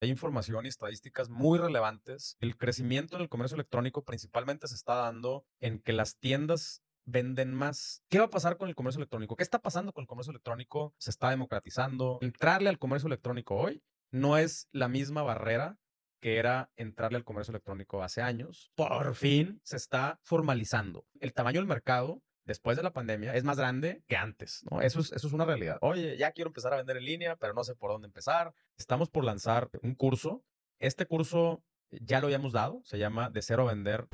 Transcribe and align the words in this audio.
hay 0.00 0.10
información 0.10 0.64
y 0.64 0.68
estadísticas 0.68 1.28
muy 1.28 1.58
relevantes. 1.58 2.36
El 2.40 2.56
crecimiento 2.56 3.16
en 3.16 3.22
el 3.22 3.28
comercio 3.28 3.54
electrónico 3.54 4.04
principalmente 4.04 4.66
se 4.66 4.74
está 4.74 4.94
dando 4.94 5.44
en 5.60 5.80
que 5.80 5.92
las 5.92 6.16
tiendas 6.18 6.82
venden 7.04 7.52
más. 7.52 8.02
¿Qué 8.08 8.18
va 8.18 8.26
a 8.26 8.30
pasar 8.30 8.56
con 8.56 8.68
el 8.68 8.74
comercio 8.74 8.98
electrónico? 8.98 9.36
¿Qué 9.36 9.42
está 9.42 9.60
pasando 9.60 9.92
con 9.92 10.02
el 10.02 10.08
comercio 10.08 10.30
electrónico? 10.30 10.94
Se 10.98 11.10
está 11.10 11.30
democratizando. 11.30 12.18
Entrarle 12.22 12.68
al 12.68 12.78
comercio 12.78 13.08
electrónico 13.08 13.56
hoy 13.56 13.82
no 14.10 14.36
es 14.36 14.68
la 14.72 14.88
misma 14.88 15.22
barrera 15.22 15.78
que 16.20 16.36
era 16.36 16.70
entrarle 16.76 17.16
al 17.16 17.24
comercio 17.24 17.52
electrónico 17.52 18.02
hace 18.02 18.20
años. 18.20 18.70
Por 18.74 19.14
fin 19.14 19.60
se 19.64 19.76
está 19.76 20.20
formalizando. 20.22 21.06
El 21.18 21.32
tamaño 21.32 21.60
del 21.60 21.68
mercado 21.68 22.22
después 22.50 22.76
de 22.76 22.82
la 22.82 22.92
pandemia 22.92 23.32
es 23.36 23.44
más 23.44 23.58
grande 23.58 24.02
que 24.08 24.16
antes. 24.16 24.64
Eso 24.82 24.98
es, 24.98 25.12
eso 25.12 25.28
es 25.28 25.32
una 25.32 25.44
realidad. 25.44 25.78
Oye, 25.82 26.16
ya 26.16 26.32
quiero 26.32 26.48
empezar 26.48 26.72
a 26.72 26.78
vender 26.78 26.96
en 26.96 27.04
línea, 27.04 27.36
pero 27.36 27.54
no 27.54 27.62
sé 27.62 27.76
por 27.76 27.92
dónde 27.92 28.06
empezar. 28.06 28.52
Estamos 28.76 29.08
por 29.08 29.24
lanzar 29.24 29.70
un 29.82 29.94
curso. 29.94 30.42
Este 30.80 31.06
curso 31.06 31.62
ya 31.92 32.18
lo 32.18 32.26
habíamos 32.26 32.52
dado, 32.52 32.82
se 32.82 32.98
llama 32.98 33.30
De 33.30 33.40
Cero 33.40 33.66
Vender. 33.66 34.08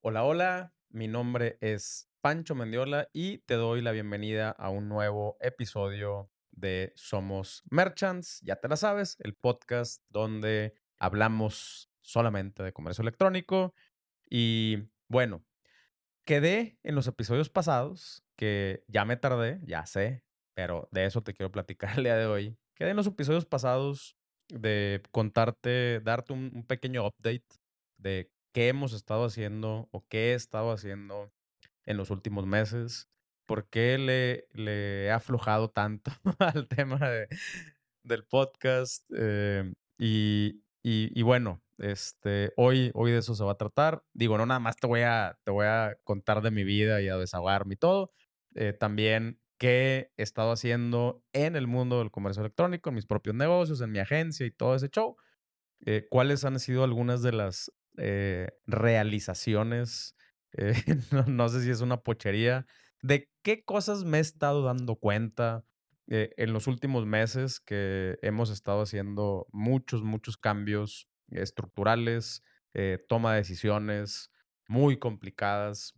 Hola, 0.00 0.24
hola, 0.24 0.72
mi 0.88 1.06
nombre 1.06 1.58
es 1.60 2.08
Pancho 2.22 2.54
Mendiola 2.54 3.10
y 3.12 3.38
te 3.40 3.54
doy 3.54 3.82
la 3.82 3.92
bienvenida 3.92 4.48
a 4.48 4.70
un 4.70 4.88
nuevo 4.88 5.36
episodio 5.40 6.30
de 6.52 6.92
Somos 6.94 7.62
Merchants, 7.70 8.40
ya 8.42 8.56
te 8.56 8.68
la 8.68 8.76
sabes, 8.76 9.16
el 9.20 9.34
podcast 9.34 10.02
donde 10.08 10.74
hablamos 10.98 11.90
solamente 12.00 12.62
de 12.62 12.72
comercio 12.72 13.02
electrónico. 13.02 13.74
Y 14.28 14.84
bueno, 15.08 15.44
quedé 16.24 16.78
en 16.82 16.94
los 16.94 17.06
episodios 17.06 17.48
pasados, 17.50 18.24
que 18.36 18.84
ya 18.88 19.04
me 19.04 19.16
tardé, 19.16 19.60
ya 19.64 19.84
sé, 19.86 20.24
pero 20.54 20.88
de 20.92 21.06
eso 21.06 21.22
te 21.22 21.34
quiero 21.34 21.50
platicar 21.50 21.98
el 21.98 22.04
día 22.04 22.16
de 22.16 22.26
hoy. 22.26 22.56
Quedé 22.74 22.90
en 22.90 22.96
los 22.96 23.06
episodios 23.06 23.46
pasados 23.46 24.16
de 24.48 25.02
contarte, 25.10 26.00
darte 26.00 26.32
un, 26.32 26.50
un 26.54 26.66
pequeño 26.66 27.06
update 27.06 27.46
de 27.96 28.30
qué 28.52 28.68
hemos 28.68 28.92
estado 28.92 29.24
haciendo 29.24 29.88
o 29.92 30.06
qué 30.08 30.32
he 30.32 30.34
estado 30.34 30.72
haciendo 30.72 31.32
en 31.84 31.96
los 31.96 32.10
últimos 32.10 32.46
meses 32.46 33.08
por 33.46 33.68
qué 33.68 33.98
le, 33.98 34.46
le 34.52 35.06
he 35.06 35.10
aflojado 35.10 35.70
tanto 35.70 36.10
al 36.38 36.68
tema 36.68 36.98
de, 36.98 37.28
del 38.02 38.24
podcast. 38.24 39.04
Eh, 39.16 39.72
y, 39.98 40.62
y, 40.82 41.22
bueno, 41.22 41.62
este, 41.78 42.52
hoy, 42.56 42.90
hoy 42.94 43.12
de 43.12 43.18
eso 43.18 43.34
se 43.34 43.44
va 43.44 43.52
a 43.52 43.58
tratar. 43.58 44.02
Digo, 44.12 44.36
no 44.36 44.46
nada 44.46 44.60
más 44.60 44.76
te 44.76 44.86
voy 44.86 45.02
a, 45.02 45.38
te 45.44 45.50
voy 45.50 45.66
a 45.66 45.96
contar 46.04 46.42
de 46.42 46.50
mi 46.50 46.64
vida 46.64 47.00
y 47.00 47.08
a 47.08 47.16
desahogarme 47.16 47.74
y 47.74 47.76
todo. 47.76 48.12
Eh, 48.54 48.72
también 48.72 49.40
qué 49.58 50.10
he 50.16 50.22
estado 50.22 50.50
haciendo 50.50 51.22
en 51.32 51.54
el 51.54 51.68
mundo 51.68 51.98
del 52.00 52.10
comercio 52.10 52.40
electrónico, 52.42 52.88
en 52.88 52.96
mis 52.96 53.06
propios 53.06 53.36
negocios, 53.36 53.80
en 53.80 53.92
mi 53.92 54.00
agencia 54.00 54.44
y 54.44 54.50
todo 54.50 54.74
ese 54.74 54.88
show. 54.88 55.16
Eh, 55.86 56.06
¿Cuáles 56.10 56.44
han 56.44 56.58
sido 56.58 56.84
algunas 56.84 57.22
de 57.22 57.32
las 57.32 57.70
realizaciones? 58.66 60.16
no, 61.12 61.24
no, 61.26 61.48
sé 61.48 61.62
si 61.62 61.70
es 61.70 61.80
una 61.80 61.98
pochería, 62.02 62.66
de 63.02 63.31
qué 63.42 63.64
cosas 63.64 64.04
me 64.04 64.18
he 64.18 64.20
estado 64.20 64.62
dando 64.62 64.96
cuenta 64.96 65.64
eh, 66.08 66.30
en 66.36 66.52
los 66.52 66.66
últimos 66.66 67.06
meses 67.06 67.60
que 67.60 68.18
hemos 68.22 68.50
estado 68.50 68.82
haciendo 68.82 69.46
muchos, 69.52 70.02
muchos 70.02 70.36
cambios 70.36 71.08
estructurales, 71.30 72.42
eh, 72.74 73.04
toma 73.08 73.32
de 73.32 73.38
decisiones 73.38 74.30
muy 74.68 74.98
complicadas. 74.98 75.94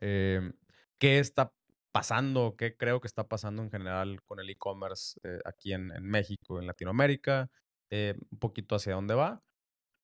Em, 0.00 0.52
¿Qué 0.98 1.18
está 1.18 1.52
pasando? 1.92 2.56
¿Qué 2.56 2.76
creo 2.76 3.00
que 3.00 3.06
está 3.08 3.28
pasando 3.28 3.62
en 3.62 3.70
general 3.70 4.22
con 4.24 4.40
el 4.40 4.50
e-commerce 4.50 5.18
eh, 5.24 5.40
aquí 5.44 5.72
en, 5.72 5.90
en, 5.92 6.04
México, 6.04 6.60
en 6.60 6.66
Latinoamérica? 6.66 7.50
un 8.30 8.38
poquito 8.40 8.74
hacia 8.74 8.94
dónde 8.94 9.14
va. 9.14 9.40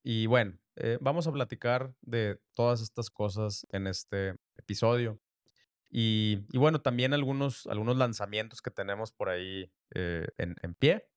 Y 0.04 0.26
bueno, 0.26 0.56
vamos 1.00 1.26
a 1.26 1.32
platicar 1.32 1.92
de 2.02 2.38
todas 2.54 2.82
estas 2.82 3.10
cosas 3.10 3.66
en 3.72 3.88
este 3.88 4.36
episodio. 4.56 5.18
Y, 5.90 6.46
bueno, 6.56 6.80
también 6.80 7.12
algunos, 7.12 7.66
algunos 7.66 7.96
lanzamientos 7.96 8.62
que 8.62 8.70
tenemos 8.70 9.12
por 9.12 9.28
ahí 9.28 9.72
eh, 9.94 10.28
en, 10.38 10.56
en, 10.62 10.74
pie. 10.74 11.08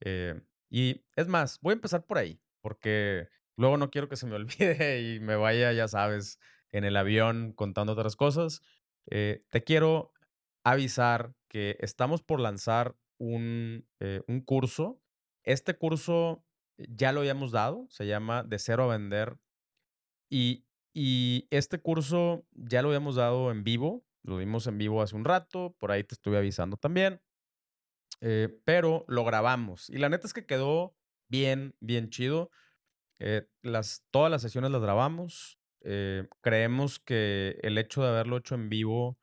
Eh, 0.00 0.40
y 0.70 1.04
es 1.16 1.28
más, 1.28 1.60
voy 1.60 1.72
a 1.72 1.74
empezar 1.74 2.06
por 2.06 2.16
ahí, 2.16 2.40
porque 2.62 3.28
luego 3.56 3.76
no 3.76 3.90
quiero 3.90 4.08
que 4.08 4.16
se 4.16 4.26
me 4.26 4.34
olvide 4.36 5.02
y 5.02 5.20
me 5.20 5.36
vaya, 5.36 5.72
ya 5.72 5.86
sabes, 5.86 6.40
en 6.70 6.84
el 6.84 6.96
avión 6.96 7.52
contando 7.52 7.92
otras 7.92 8.16
cosas. 8.16 8.62
Eh, 9.10 9.44
te 9.50 9.62
quiero 9.62 10.12
avisar 10.64 11.34
que 11.48 11.76
estamos 11.80 12.22
por 12.22 12.40
lanzar 12.40 12.96
un, 13.18 13.86
un 14.26 14.40
curso. 14.40 15.00
Este 15.44 15.74
curso 15.74 16.42
ya 16.78 17.12
lo 17.12 17.20
habíamos 17.20 17.52
dado, 17.52 17.86
se 17.90 18.06
llama 18.06 18.42
De 18.42 18.58
Cero 18.58 18.84
a 18.84 18.96
Vender. 18.96 19.36
Y, 20.30 20.64
y 20.94 21.46
este 21.50 21.78
curso 21.78 22.46
ya 22.52 22.80
lo 22.80 22.88
habíamos 22.88 23.16
dado 23.16 23.50
en 23.50 23.64
vivo, 23.64 24.04
lo 24.22 24.36
vimos 24.36 24.66
en 24.66 24.78
vivo 24.78 25.02
hace 25.02 25.16
un 25.16 25.24
rato, 25.24 25.74
por 25.78 25.90
ahí 25.90 26.04
te 26.04 26.14
estuve 26.14 26.38
avisando 26.38 26.76
también. 26.76 27.20
Eh, 28.20 28.60
pero 28.64 29.04
lo 29.08 29.24
grabamos. 29.24 29.90
Y 29.90 29.98
la 29.98 30.08
neta 30.08 30.26
es 30.26 30.32
que 30.32 30.46
quedó 30.46 30.96
bien, 31.28 31.74
bien 31.80 32.08
chido. 32.08 32.50
Eh, 33.18 33.48
las, 33.62 34.04
todas 34.10 34.30
las 34.30 34.42
sesiones 34.42 34.70
las 34.70 34.80
grabamos. 34.80 35.58
Eh, 35.80 36.28
creemos 36.40 37.00
que 37.00 37.58
el 37.62 37.76
hecho 37.78 38.02
de 38.02 38.10
haberlo 38.10 38.36
hecho 38.36 38.54
en 38.54 38.68
vivo 38.68 39.18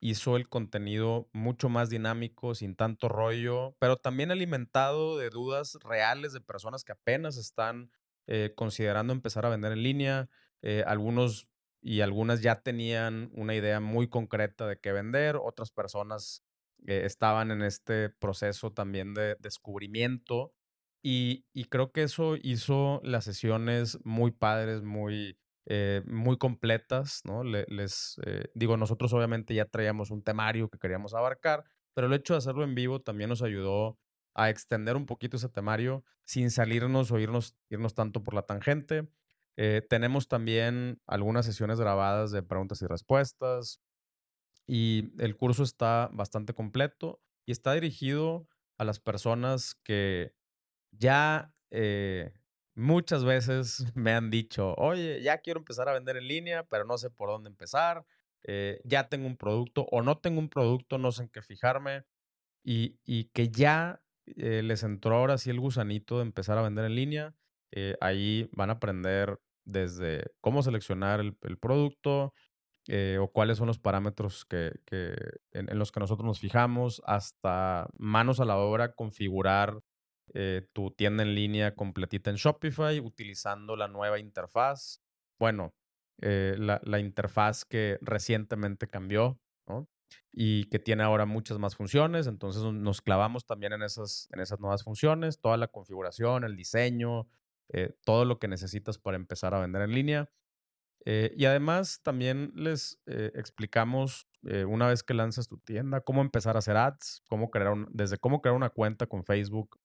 hizo 0.00 0.36
el 0.36 0.48
contenido 0.48 1.28
mucho 1.32 1.68
más 1.68 1.88
dinámico, 1.88 2.56
sin 2.56 2.74
tanto 2.74 3.08
rollo, 3.08 3.76
pero 3.78 3.96
también 3.96 4.32
alimentado 4.32 5.16
de 5.16 5.30
dudas 5.30 5.78
reales 5.84 6.32
de 6.32 6.40
personas 6.40 6.82
que 6.82 6.92
apenas 6.92 7.36
están 7.36 7.90
considerando 8.56 9.12
empezar 9.12 9.44
a 9.44 9.50
vender 9.50 9.72
en 9.72 9.82
línea. 9.82 10.28
algunos 10.86 11.51
y 11.82 12.00
algunas 12.00 12.40
ya 12.40 12.62
tenían 12.62 13.30
una 13.34 13.54
idea 13.54 13.80
muy 13.80 14.08
concreta 14.08 14.66
de 14.66 14.78
qué 14.78 14.92
vender, 14.92 15.36
otras 15.36 15.72
personas 15.72 16.44
eh, 16.86 17.02
estaban 17.04 17.50
en 17.50 17.62
este 17.62 18.08
proceso 18.08 18.72
también 18.72 19.14
de 19.14 19.36
descubrimiento 19.40 20.54
y, 21.02 21.44
y, 21.52 21.64
creo 21.64 21.90
que 21.90 22.04
eso 22.04 22.36
hizo 22.40 23.00
las 23.02 23.24
sesiones 23.24 23.98
muy 24.04 24.30
padres, 24.30 24.82
muy, 24.82 25.36
eh, 25.66 26.02
muy 26.06 26.38
completas, 26.38 27.22
¿no? 27.24 27.42
les 27.42 28.20
eh, 28.24 28.44
digo, 28.54 28.76
nosotros 28.76 29.12
obviamente 29.12 29.52
ya 29.52 29.64
traíamos 29.64 30.12
un 30.12 30.22
temario 30.22 30.68
que 30.68 30.78
queríamos 30.78 31.14
abarcar, 31.14 31.64
pero 31.94 32.06
el 32.06 32.12
hecho 32.12 32.34
de 32.34 32.38
hacerlo 32.38 32.62
en 32.62 32.76
vivo 32.76 33.00
también 33.00 33.30
nos 33.30 33.42
ayudó 33.42 33.98
a 34.34 34.48
extender 34.48 34.96
un 34.96 35.06
poquito 35.06 35.36
ese 35.36 35.48
temario 35.48 36.04
sin 36.24 36.50
salirnos 36.50 37.10
o 37.10 37.18
irnos, 37.18 37.56
irnos 37.68 37.94
tanto 37.94 38.22
por 38.22 38.34
la 38.34 38.42
tangente. 38.42 39.08
Eh, 39.56 39.82
tenemos 39.88 40.28
también 40.28 41.00
algunas 41.06 41.44
sesiones 41.44 41.78
grabadas 41.78 42.30
de 42.32 42.42
preguntas 42.42 42.80
y 42.80 42.86
respuestas 42.86 43.80
y 44.66 45.12
el 45.22 45.36
curso 45.36 45.62
está 45.62 46.08
bastante 46.12 46.54
completo 46.54 47.20
y 47.44 47.52
está 47.52 47.74
dirigido 47.74 48.48
a 48.78 48.84
las 48.84 48.98
personas 49.00 49.74
que 49.74 50.34
ya 50.92 51.54
eh, 51.70 52.32
muchas 52.74 53.24
veces 53.24 53.84
me 53.94 54.12
han 54.12 54.30
dicho, 54.30 54.74
oye, 54.76 55.22
ya 55.22 55.38
quiero 55.38 55.60
empezar 55.60 55.88
a 55.88 55.92
vender 55.92 56.16
en 56.16 56.28
línea, 56.28 56.64
pero 56.64 56.84
no 56.86 56.96
sé 56.96 57.10
por 57.10 57.28
dónde 57.28 57.50
empezar, 57.50 58.06
eh, 58.44 58.80
ya 58.84 59.08
tengo 59.08 59.26
un 59.26 59.36
producto 59.36 59.86
o 59.90 60.02
no 60.02 60.18
tengo 60.18 60.40
un 60.40 60.48
producto, 60.48 60.98
no 60.98 61.12
sé 61.12 61.24
en 61.24 61.28
qué 61.28 61.42
fijarme 61.42 62.04
y, 62.64 62.98
y 63.04 63.26
que 63.26 63.50
ya 63.50 64.02
les 64.24 64.84
entró 64.84 65.16
ahora 65.16 65.36
sí 65.36 65.50
el 65.50 65.60
gusanito 65.60 66.18
de 66.18 66.22
empezar 66.22 66.56
a 66.56 66.62
vender 66.62 66.84
en 66.84 66.94
línea 66.94 67.34
eh, 67.72 67.96
ahí 68.00 68.48
van 68.52 68.70
a 68.70 68.74
aprender 68.74 69.40
desde 69.64 70.24
cómo 70.40 70.62
seleccionar 70.62 71.20
el, 71.20 71.58
producto 71.58 72.34
eh, 72.88 73.18
o 73.20 73.32
cuáles 73.32 73.58
son 73.58 73.66
los 73.66 73.78
parámetros 73.78 74.44
que, 74.44 74.72
en, 75.52 75.78
los 75.78 75.90
que 75.90 76.00
nosotros 76.00 76.26
nos 76.26 76.38
fijamos, 76.38 77.02
hasta 77.06 77.88
manos 77.96 78.40
a 78.40 78.44
la 78.44 78.58
obra, 78.58 78.94
configurar 78.94 79.80
eh, 80.34 80.68
tu 80.72 80.90
tienda 80.90 81.22
en 81.22 81.34
línea 81.34 81.74
completita 81.74 82.30
en 82.30 82.36
Shopify 82.36 83.00
utilizando 83.00 83.76
la 83.76 83.88
nueva 83.88 84.18
interfaz. 84.18 85.02
Bueno, 85.38 85.74
la, 86.18 86.80
la, 86.84 86.98
interfaz 87.00 87.64
que 87.64 87.98
recientemente 88.00 88.86
cambió 88.86 89.40
y 90.30 90.64
que 90.64 90.78
tiene 90.78 91.02
ahora 91.02 91.26
muchas 91.26 91.58
más 91.58 91.76
funciones. 91.76 92.26
Entonces 92.26 92.62
nos 92.62 93.00
clavamos 93.00 93.46
también 93.46 93.72
en 93.72 93.82
esas, 93.82 94.28
en 94.32 94.40
esas 94.40 94.60
nuevas 94.60 94.82
funciones, 94.82 95.40
toda 95.40 95.56
la 95.56 95.68
configuración, 95.68 96.44
el 96.44 96.56
diseño, 96.56 97.28
eh, 97.72 97.94
todo 98.04 98.24
lo 98.24 98.38
que 98.38 98.48
necesitas 98.48 98.98
para 98.98 99.16
empezar 99.16 99.54
a 99.54 99.60
vender 99.60 99.82
en 99.82 99.92
línea. 99.92 100.30
Eh, 101.04 101.32
y 101.36 101.46
además 101.46 102.00
también 102.02 102.52
les 102.54 103.00
eh, 103.06 103.32
explicamos 103.34 104.28
una 104.66 104.88
vez 104.88 105.04
que 105.04 105.14
lanzas 105.14 105.46
tu 105.46 105.58
tienda 105.58 106.00
cómo 106.00 106.20
empezar 106.20 106.56
a 106.56 106.58
hacer 106.58 106.76
ads, 106.76 107.22
cómo 107.28 107.48
crear 107.48 107.76
desde 107.90 108.18
cómo 108.18 108.42
crear 108.42 108.56
una 108.56 108.70
cuenta 108.70 109.06
con 109.06 109.24
Facebook 109.24 109.78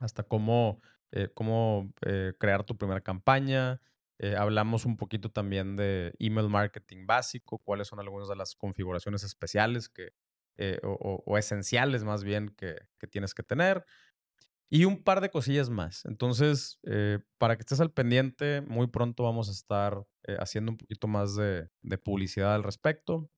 hasta 0.00 0.24
cómo, 0.24 0.80
cómo 1.34 1.92
crear 2.38 2.64
tu 2.64 2.76
primera 2.76 3.00
campaña, 3.00 3.80
hablamos 4.36 4.86
un 4.86 4.96
poquito 4.96 5.30
también 5.30 5.76
de 5.76 6.14
email 6.18 6.48
marketing 6.48 7.06
básico, 7.06 7.58
cuáles 7.58 7.86
son 7.86 8.00
algunas 8.00 8.28
de 8.28 8.34
las 8.34 8.56
configuraciones 8.56 9.22
especiales 9.22 9.88
que, 9.88 10.14
eh, 10.58 10.80
o, 10.82 11.36
esenciales 11.36 12.02
más 12.02 12.24
bien 12.24 12.48
que, 12.48 12.78
tienes 13.10 13.34
que 13.34 13.42
tener. 13.42 13.84
Y 14.68 14.84
un 14.84 15.02
par 15.02 15.20
de 15.20 15.30
cosillas 15.30 15.70
más. 15.70 16.04
Entonces, 16.06 16.80
eh, 16.82 17.20
para 17.38 17.56
que 17.56 17.60
estés 17.60 17.80
al 17.80 17.92
pendiente, 17.92 18.62
muy 18.62 18.88
pronto 18.88 19.22
vamos 19.22 19.48
a 19.48 19.52
estar 19.52 20.04
haciendo 20.40 20.72
un 20.72 20.78
poquito 20.78 21.06
más 21.06 21.36
de, 21.36 21.68
publicidad 22.02 22.54
al 22.54 22.64
respecto. 22.64 23.30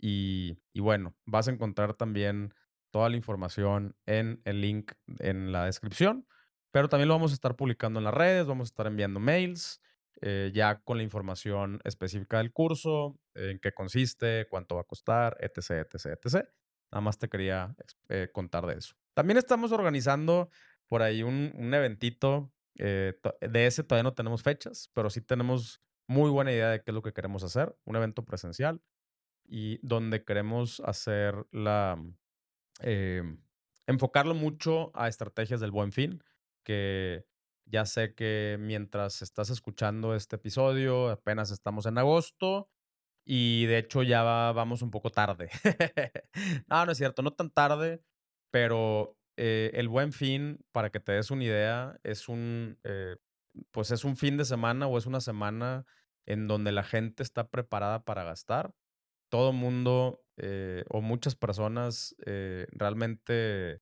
y, 0.00 0.58
y, 0.72 0.80
bueno, 0.80 1.14
vas 1.26 1.48
a 1.48 1.52
encontrar 1.52 1.94
también 1.94 2.52
toda 2.92 3.08
la 3.08 3.16
información 3.16 3.96
en 4.06 4.40
el 4.44 4.60
link 4.60 4.92
en 5.18 5.50
la 5.50 5.64
descripción. 5.64 6.26
Pero 6.72 6.88
también 6.88 7.08
lo 7.08 7.14
vamos 7.14 7.32
a 7.32 7.34
estar 7.34 7.54
publicando 7.54 8.00
en 8.00 8.04
las 8.04 8.14
redes, 8.14 8.46
vamos 8.46 8.68
a 8.68 8.70
estar 8.70 8.86
enviando 8.86 9.20
mails, 9.20 9.80
eh, 10.22 10.50
ya 10.54 10.80
con 10.80 10.96
la 10.96 11.02
información 11.02 11.80
específica 11.84 12.38
del 12.38 12.52
curso, 12.52 13.18
en 13.34 13.58
qué 13.58 13.72
consiste, 13.72 14.46
cuánto 14.48 14.76
va 14.76 14.82
a 14.82 14.84
costar, 14.84 15.36
etc., 15.40 15.86
etc., 15.90 16.06
etc. 16.06 16.48
Nada 16.90 17.00
más 17.02 17.18
te 17.18 17.28
quería 17.28 17.74
eh, 18.08 18.28
contar 18.32 18.66
de 18.66 18.74
eso. 18.74 18.94
También 19.14 19.38
estamos 19.38 19.72
organizando 19.72 20.50
por 20.88 21.02
ahí 21.02 21.22
un, 21.22 21.52
un 21.56 21.74
eventito. 21.74 22.52
Eh, 22.78 23.14
de 23.40 23.66
ese 23.66 23.84
todavía 23.84 24.04
no 24.04 24.14
tenemos 24.14 24.42
fechas, 24.42 24.90
pero 24.94 25.10
sí 25.10 25.20
tenemos 25.20 25.80
muy 26.06 26.30
buena 26.30 26.52
idea 26.52 26.70
de 26.70 26.82
qué 26.82 26.90
es 26.90 26.94
lo 26.94 27.02
que 27.02 27.12
queremos 27.12 27.42
hacer. 27.42 27.76
Un 27.84 27.96
evento 27.96 28.24
presencial 28.24 28.80
y 29.46 29.78
donde 29.86 30.24
queremos 30.24 30.80
hacer 30.80 31.46
la... 31.50 32.02
enfocarlo 33.86 34.34
mucho 34.34 34.90
a 34.94 35.08
estrategias 35.08 35.60
del 35.60 35.70
buen 35.70 35.92
fin 35.92 36.22
que 36.64 37.24
ya 37.66 37.86
sé 37.86 38.14
que 38.14 38.56
mientras 38.60 39.22
estás 39.22 39.50
escuchando 39.50 40.14
este 40.14 40.36
episodio, 40.36 41.10
apenas 41.10 41.50
estamos 41.50 41.86
en 41.86 41.98
agosto 41.98 42.70
y 43.24 43.66
de 43.66 43.78
hecho 43.78 44.02
ya 44.02 44.22
vamos 44.22 44.82
un 44.82 44.90
poco 44.90 45.10
tarde. 45.10 45.50
no, 46.68 46.86
no 46.86 46.92
es 46.92 46.98
cierto, 46.98 47.22
no 47.22 47.32
tan 47.32 47.50
tarde, 47.50 48.02
pero 48.52 49.16
eh, 49.36 49.70
el 49.74 49.88
buen 49.88 50.12
fin, 50.12 50.64
para 50.72 50.90
que 50.90 51.00
te 51.00 51.12
des 51.12 51.30
una 51.30 51.42
idea, 51.42 51.98
es 52.04 52.28
un, 52.28 52.78
eh, 52.84 53.16
pues 53.70 53.90
es 53.90 54.04
un 54.04 54.16
fin 54.16 54.36
de 54.36 54.44
semana 54.44 54.86
o 54.86 54.98
es 54.98 55.06
una 55.06 55.20
semana 55.20 55.86
en 56.26 56.46
donde 56.46 56.70
la 56.70 56.84
gente 56.84 57.22
está 57.22 57.48
preparada 57.48 58.04
para 58.04 58.24
gastar. 58.24 58.74
Todo 59.30 59.52
mundo 59.52 60.22
eh, 60.36 60.84
o 60.90 61.00
muchas 61.00 61.34
personas 61.34 62.14
realmente 62.70 63.80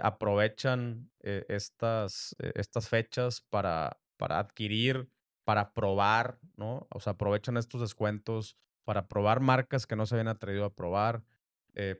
aprovechan 0.00 1.10
estas, 1.20 2.36
estas 2.38 2.88
fechas 2.88 3.40
para, 3.40 3.98
para 4.18 4.38
adquirir, 4.38 5.10
para 5.44 5.72
probar, 5.72 6.38
¿no? 6.56 6.86
O 6.90 7.00
sea, 7.00 7.14
aprovechan 7.14 7.56
estos 7.56 7.80
descuentos 7.80 8.58
para 8.84 9.08
probar 9.08 9.40
marcas 9.40 9.86
que 9.86 9.96
no 9.96 10.04
se 10.04 10.14
habían 10.14 10.28
atrevido 10.28 10.66
a 10.66 10.74
probar, 10.74 11.24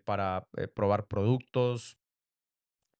para 0.04 0.46
probar 0.74 1.06
productos, 1.06 1.99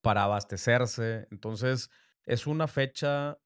para 0.03 0.25
abastecerse. 0.25 1.27
Entonces, 1.31 1.91
es 2.25 2.47
una 2.47 2.69
fecha, 2.69 3.39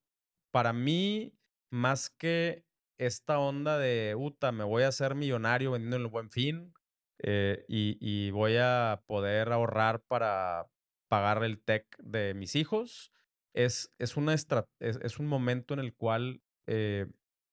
para 0.53 0.73
mí, 0.73 1.37
más 1.71 2.11
que 2.11 2.65
esta 2.99 3.39
onda 3.39 3.79
de, 3.79 4.15
Uta, 4.17 4.53
me 4.53 4.65
voy 4.65 4.85
a 4.85 4.89
hacer 4.89 5.15
millonario 5.15 5.73
vendiendo 5.73 5.97
en 5.97 6.03
el 6.03 6.09
buen 6.09 6.31
fin 6.31 6.75
y, 7.23 7.97
y 8.01 8.31
voy 8.31 8.56
a 8.59 9.03
poder 9.06 9.53
ahorrar 9.53 10.03
para 10.03 10.69
pagar 11.09 11.45
el 11.45 11.62
tech 11.62 11.87
de 11.99 12.35
mis 12.35 12.56
hijos, 12.56 13.12
es, 13.55 13.93
es, 13.99 14.17
una 14.17 14.35
es, 14.35 15.19
un 15.19 15.27
momento 15.27 15.75
en 15.75 15.81
el 15.81 15.95
cual 15.95 16.43
eh, 16.67 17.06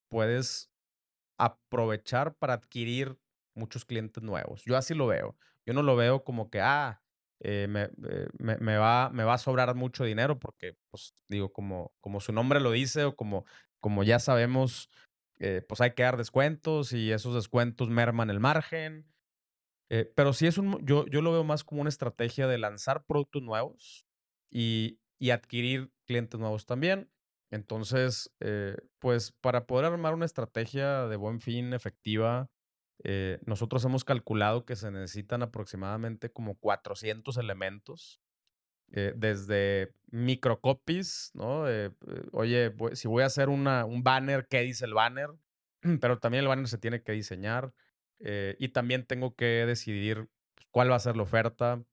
puedes 0.09 0.71
aprovechar 1.37 2.35
para 2.35 2.53
adquirir 2.53 3.19
muchos 3.55 3.85
clientes 3.85 4.23
nuevos. 4.23 4.63
Yo 4.65 4.77
así 4.77 4.95
lo 4.95 5.07
veo. 5.07 5.37
Yo 5.65 5.73
no 5.73 5.83
lo 5.83 5.95
veo 5.95 6.23
como 6.23 6.49
que, 6.49 6.59
ah, 6.59 7.00
eh, 7.43 7.67
eh, 8.09 8.27
me, 8.39 8.77
va, 8.77 9.09
me 9.11 9.23
va 9.23 9.35
a 9.35 9.37
sobrar 9.37 9.75
mucho 9.75 10.03
dinero 10.03 10.39
porque, 10.39 10.77
pues, 10.89 11.15
digo, 11.29 11.51
como, 11.51 11.93
como 12.01 12.19
su 12.21 12.33
nombre 12.33 12.59
lo 12.59 12.71
dice 12.71 13.05
o 13.05 13.15
como, 13.15 13.45
como 13.79 14.03
ya 14.03 14.19
sabemos, 14.19 14.89
pues 15.67 15.81
hay 15.81 15.95
que 15.95 16.03
dar 16.03 16.17
descuentos 16.17 16.93
y 16.93 17.11
esos 17.11 17.33
descuentos 17.33 17.89
merman 17.89 18.29
el 18.29 18.39
margen 18.39 19.11
eh, 19.93 20.09
pero 20.15 20.31
sí 20.31 20.47
es 20.47 20.57
un, 20.57 20.79
yo, 20.85 21.05
yo 21.07 21.21
lo 21.21 21.33
veo 21.33 21.43
más 21.43 21.65
como 21.65 21.81
una 21.81 21.89
estrategia 21.89 22.47
de 22.47 22.57
lanzar 22.57 23.03
productos 23.05 23.43
nuevos 23.43 24.07
y, 24.49 25.01
y 25.19 25.31
adquirir 25.31 25.91
clientes 26.07 26.39
nuevos 26.39 26.65
también. 26.65 27.11
Entonces, 27.51 28.31
eh, 28.39 28.77
pues 28.99 29.33
para 29.41 29.67
poder 29.67 29.85
armar 29.85 30.13
una 30.13 30.25
estrategia 30.25 31.07
de 31.07 31.17
buen 31.17 31.41
fin 31.41 31.73
efectiva, 31.73 32.49
eh, 33.03 33.39
nosotros 33.45 33.83
hemos 33.85 34.03
calculado 34.03 34.65
que 34.65 34.75
se 34.75 34.91
necesitan 34.91 35.43
aproximadamente 35.43 36.31
como 36.31 36.55
400 36.55 37.37
elementos, 37.37 38.21
desde 38.93 39.95
microcopies, 40.11 41.31
¿no? 41.33 41.63
oye, 42.33 42.75
si 42.91 43.07
voy 43.07 43.23
a 43.23 43.27
hacer 43.27 43.47
una, 43.47 43.85
un 43.85 44.03
banner, 44.03 44.47
¿qué 44.49 44.59
dice 44.63 44.83
el 44.83 44.93
banner? 44.93 45.29
Pero 46.01 46.19
también 46.19 46.43
el 46.43 46.49
banner 46.49 46.67
se 46.67 46.77
tiene 46.77 47.01
que 47.01 47.13
diseñar. 47.13 47.73
Eh, 48.23 48.55
y 48.59 48.69
también 48.69 49.05
tengo 49.05 49.35
que 49.35 49.65
decidir 49.65 50.29
pues, 50.55 50.67
cuál 50.69 50.91
va 50.91 50.95
a 50.95 50.99
ser 50.99 51.17
la 51.17 51.23
oferta, 51.23 51.83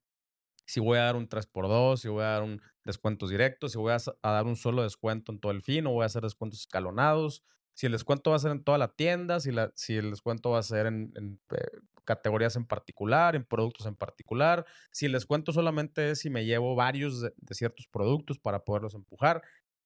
si 0.66 0.80
voy 0.80 0.98
a 0.98 1.04
dar 1.04 1.16
un 1.16 1.28
3x2, 1.28 1.96
si 1.96 2.08
voy 2.08 2.22
a 2.22 2.26
dar 2.26 2.42
un 2.42 2.60
descuentos 2.84 3.30
directos, 3.30 3.72
si 3.72 3.78
voy 3.78 3.92
a, 3.92 3.98
dar 4.22 4.46
un 4.46 4.56
solo 4.56 4.82
descuento 4.82 5.32
en 5.32 5.40
todo 5.40 5.52
el 5.52 5.62
fin 5.62 5.86
o 5.86 5.92
voy 5.92 6.02
a 6.02 6.06
hacer 6.06 6.22
descuentos 6.22 6.60
escalonados, 6.60 7.42
si 7.78 7.86
el 7.86 7.92
descuento 7.92 8.30
va 8.30 8.36
a 8.36 8.40
ser 8.40 8.50
en 8.50 8.64
toda 8.64 8.76
la 8.76 8.88
tienda, 8.88 9.38
si, 9.38 9.52
la, 9.52 9.70
si 9.76 9.94
el 9.94 10.10
descuento 10.10 10.50
va 10.50 10.58
a 10.58 10.64
ser 10.64 10.86
en, 10.86 11.12
eh, 11.52 11.58
categorías 12.04 12.56
en 12.56 12.66
particular, 12.66 13.36
en 13.36 13.44
productos 13.44 13.86
en 13.86 13.94
particular, 13.94 14.66
si 14.90 15.06
el 15.06 15.12
descuento 15.12 15.52
solamente 15.52 16.10
es 16.10 16.18
si 16.18 16.28
me 16.28 16.44
llevo 16.44 16.74
varios 16.74 17.20
de, 17.20 17.32
ciertos 17.52 17.86
productos 17.86 18.40
para 18.40 18.64
poderlos 18.64 18.94
empujar. 18.94 19.42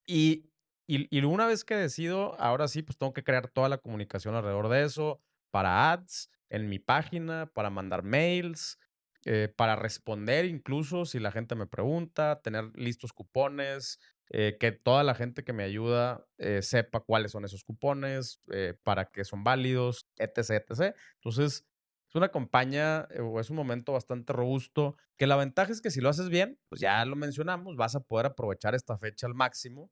Y, 0.07 0.49
y, 0.87 1.07
y, 1.15 1.23
una 1.23 1.45
vez 1.45 1.63
que 1.63 1.75
decido, 1.75 2.35
ahora 2.41 2.67
sí, 2.67 2.81
pues 2.81 2.97
tengo 2.97 3.13
que 3.13 3.23
crear 3.23 3.47
toda 3.47 3.69
la 3.69 3.77
comunicación 3.77 4.33
alrededor 4.33 4.69
de 4.69 4.85
eso, 4.85 5.21
para 5.51 5.91
ads 5.91 6.31
en 6.49 6.69
mi 6.69 6.79
página, 6.79 7.51
para 7.53 7.69
mandar 7.69 8.01
mails, 8.01 8.79
eh, 9.25 9.53
para 9.55 9.75
responder 9.75 10.45
incluso 10.45 11.05
si 11.05 11.19
la 11.19 11.31
gente 11.31 11.53
me 11.53 11.67
pregunta, 11.67 12.41
tener 12.41 12.71
listos 12.73 13.13
cupones, 13.13 13.99
eh, 14.33 14.57
que 14.59 14.71
toda 14.71 15.03
la 15.03 15.15
gente 15.15 15.43
que 15.43 15.53
me 15.53 15.63
ayuda 15.63 16.25
eh, 16.39 16.61
sepa 16.61 16.99
cuáles 16.99 17.31
son 17.31 17.45
esos 17.45 17.63
cupones, 17.63 18.41
para 18.83 19.05
qué 19.05 19.23
son 19.23 19.43
válidos, 19.43 20.07
etc, 20.17 20.65
etc. 20.67 20.95
Entonces, 21.15 21.65
es 22.09 22.15
una 22.15 22.29
campaña 22.29 23.07
o 23.19 23.39
es 23.39 23.49
un 23.49 23.55
momento 23.55 23.93
bastante 23.93 24.33
robusto, 24.33 24.97
que 25.17 25.27
la 25.27 25.35
ventaja 25.35 25.71
es 25.71 25.81
que 25.81 25.89
si 25.91 26.01
lo 26.01 26.09
haces 26.09 26.29
bien, 26.29 26.59
pues 26.69 26.81
ya 26.81 27.03
lo 27.05 27.15
mencionamos, 27.15 27.75
vas 27.75 27.95
a 27.95 28.01
poder 28.01 28.27
aprovechar 28.27 28.75
esta 28.75 28.97
fecha 28.97 29.25
al 29.25 29.33
máximo, 29.33 29.89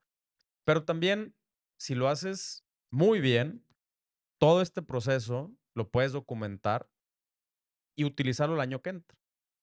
pero 0.66 0.86
también 0.86 1.36
si 1.80 1.96
lo 1.96 2.10
haces 2.10 2.64
muy 2.92 3.22
bien, 3.22 3.66
todo 4.40 4.62
este 4.62 4.82
proceso 4.82 5.52
lo 5.76 5.90
puedes 5.90 6.12
documentar 6.12 6.90
y 7.96 8.04
utilizarlo 8.06 8.56
el 8.56 8.62
año 8.62 8.82
que 8.82 8.92
entra. 8.92 9.18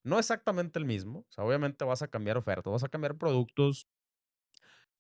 No 0.05 0.19
exactamente 0.19 0.79
el 0.79 0.85
mismo, 0.85 1.21
o 1.21 1.27
sea, 1.31 1.45
obviamente 1.45 1.85
vas 1.85 2.03
a 2.03 2.09
cambiar 2.09 2.39
ofertas, 2.39 2.73
vas 2.73 2.85
a 2.85 2.89
cambiar 2.89 3.19
productos, 3.19 3.89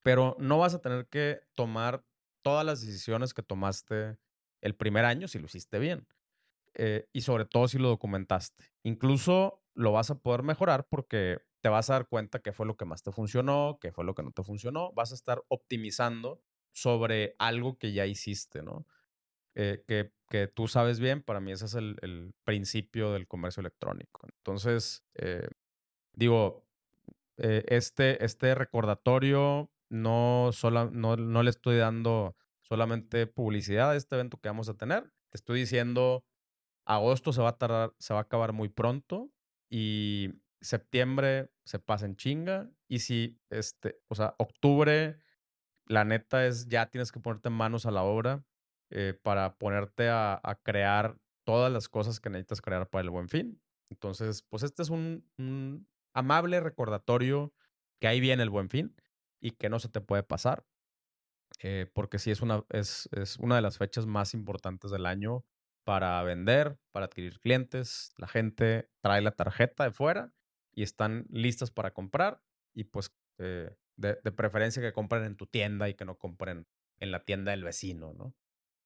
pero 0.08 0.34
no 0.38 0.56
vas 0.56 0.72
a 0.72 0.80
tener 0.80 1.06
que 1.08 1.42
tomar 1.54 2.02
todas 2.40 2.64
las 2.64 2.80
decisiones 2.80 3.34
que 3.34 3.42
tomaste 3.42 4.16
el 4.62 4.74
primer 4.74 5.04
año 5.04 5.28
si 5.28 5.38
lo 5.38 5.44
hiciste 5.44 5.78
bien. 5.78 6.08
Eh, 6.72 7.06
y 7.12 7.20
sobre 7.20 7.44
todo 7.44 7.68
si 7.68 7.76
lo 7.76 7.90
documentaste. 7.90 8.72
Incluso 8.84 9.62
lo 9.74 9.92
vas 9.92 10.10
a 10.10 10.18
poder 10.18 10.44
mejorar 10.44 10.86
porque 10.88 11.42
te 11.60 11.68
vas 11.68 11.90
a 11.90 11.92
dar 11.92 12.08
cuenta 12.08 12.38
qué 12.38 12.54
fue 12.54 12.64
lo 12.64 12.74
que 12.78 12.86
más 12.86 13.02
te 13.02 13.12
funcionó, 13.12 13.76
qué 13.82 13.92
fue 13.92 14.02
lo 14.02 14.14
que 14.14 14.22
no 14.22 14.32
te 14.32 14.42
funcionó. 14.42 14.92
Vas 14.94 15.12
a 15.12 15.14
estar 15.14 15.44
optimizando 15.48 16.40
sobre 16.72 17.36
algo 17.38 17.76
que 17.76 17.92
ya 17.92 18.06
hiciste, 18.06 18.62
¿no? 18.62 18.86
Eh, 19.56 19.84
que, 19.86 20.14
que, 20.30 20.46
tú 20.46 20.68
sabes 20.68 21.00
bien, 21.00 21.22
para 21.22 21.40
mí 21.40 21.52
ese 21.52 21.66
es 21.66 21.74
el, 21.74 21.98
el 22.00 22.32
principio 22.44 23.12
del 23.12 23.28
comercio 23.28 23.60
electrónico. 23.60 24.26
Entonces, 24.38 25.04
eh, 25.16 25.50
digo, 26.14 26.66
eh, 27.36 27.66
este, 27.68 28.24
este 28.24 28.54
recordatorio 28.54 29.70
no, 29.90 30.50
solo, 30.52 30.90
no, 30.90 31.16
no 31.16 31.42
le 31.42 31.50
estoy 31.50 31.76
dando 31.76 32.36
solamente 32.62 33.26
publicidad 33.26 33.90
a 33.90 33.96
este 33.96 34.14
evento 34.14 34.38
que 34.38 34.48
vamos 34.48 34.68
a 34.68 34.74
tener. 34.74 35.04
Te 35.30 35.38
estoy 35.38 35.60
diciendo, 35.60 36.24
agosto 36.84 37.32
se 37.32 37.42
va 37.42 37.50
a 37.50 37.58
tardar, 37.58 37.94
se 37.98 38.12
va 38.12 38.20
a 38.20 38.22
acabar 38.22 38.52
muy 38.52 38.68
pronto 38.68 39.30
y 39.70 40.34
septiembre 40.60 41.50
se 41.64 41.78
pasa 41.78 42.06
en 42.06 42.16
chinga. 42.16 42.70
Y 42.88 43.00
si, 43.00 43.38
este, 43.50 44.00
o 44.08 44.14
sea, 44.14 44.34
octubre, 44.38 45.18
la 45.86 46.04
neta 46.04 46.46
es 46.46 46.68
ya 46.68 46.86
tienes 46.90 47.12
que 47.12 47.20
ponerte 47.20 47.50
manos 47.50 47.86
a 47.86 47.90
la 47.90 48.02
obra 48.02 48.44
eh, 48.90 49.18
para 49.22 49.56
ponerte 49.56 50.08
a, 50.08 50.40
crear 50.62 51.18
todas 51.44 51.72
las 51.72 51.88
cosas 51.88 52.20
que 52.20 52.30
necesitas 52.30 52.60
crear 52.60 52.88
para 52.88 53.02
el 53.02 53.10
buen 53.10 53.28
fin. 53.28 53.60
Entonces, 53.90 54.42
pues 54.42 54.62
este 54.62 54.82
es 54.82 54.90
un, 54.90 55.86
amable 56.14 56.60
recordatorio 56.60 57.52
que 58.00 58.08
ahí 58.08 58.20
viene 58.20 58.42
el 58.42 58.50
buen 58.50 58.68
fin 58.68 58.94
y 59.40 59.52
que 59.52 59.68
no 59.68 59.78
se 59.78 59.88
te 59.88 60.00
puede 60.00 60.22
pasar. 60.22 60.64
eh, 61.62 61.90
porque 61.94 62.18
sí 62.18 62.30
es 62.30 62.42
una, 62.42 62.64
es, 62.70 63.08
es 63.12 63.38
una 63.38 63.56
de 63.56 63.62
las 63.62 63.78
fechas 63.78 64.06
más 64.06 64.34
importantes 64.34 64.90
del 64.90 65.06
año 65.06 65.44
para 65.84 66.22
vender, 66.22 66.78
para 66.92 67.06
adquirir 67.06 67.40
clientes. 67.40 68.12
La 68.18 68.28
gente 68.28 68.90
trae 69.00 69.22
la 69.22 69.32
tarjeta 69.32 69.84
de 69.84 69.90
fuera 69.90 70.32
y 70.72 70.82
están 70.82 71.26
listas 71.30 71.70
para 71.70 71.92
comprar 71.92 72.42
y 72.74 72.84
pues 72.84 73.12
eh, 73.38 73.74
de, 73.96 74.16
preferencia 74.32 74.82
que 74.82 74.92
compren 74.92 75.24
en 75.24 75.36
tu 75.36 75.46
tienda 75.46 75.88
y 75.88 75.94
que 75.94 76.04
no 76.04 76.18
compren 76.18 76.66
en 77.00 77.10
la 77.10 77.24
tienda 77.24 77.52
del 77.52 77.64
vecino, 77.64 78.12
¿no? 78.12 78.34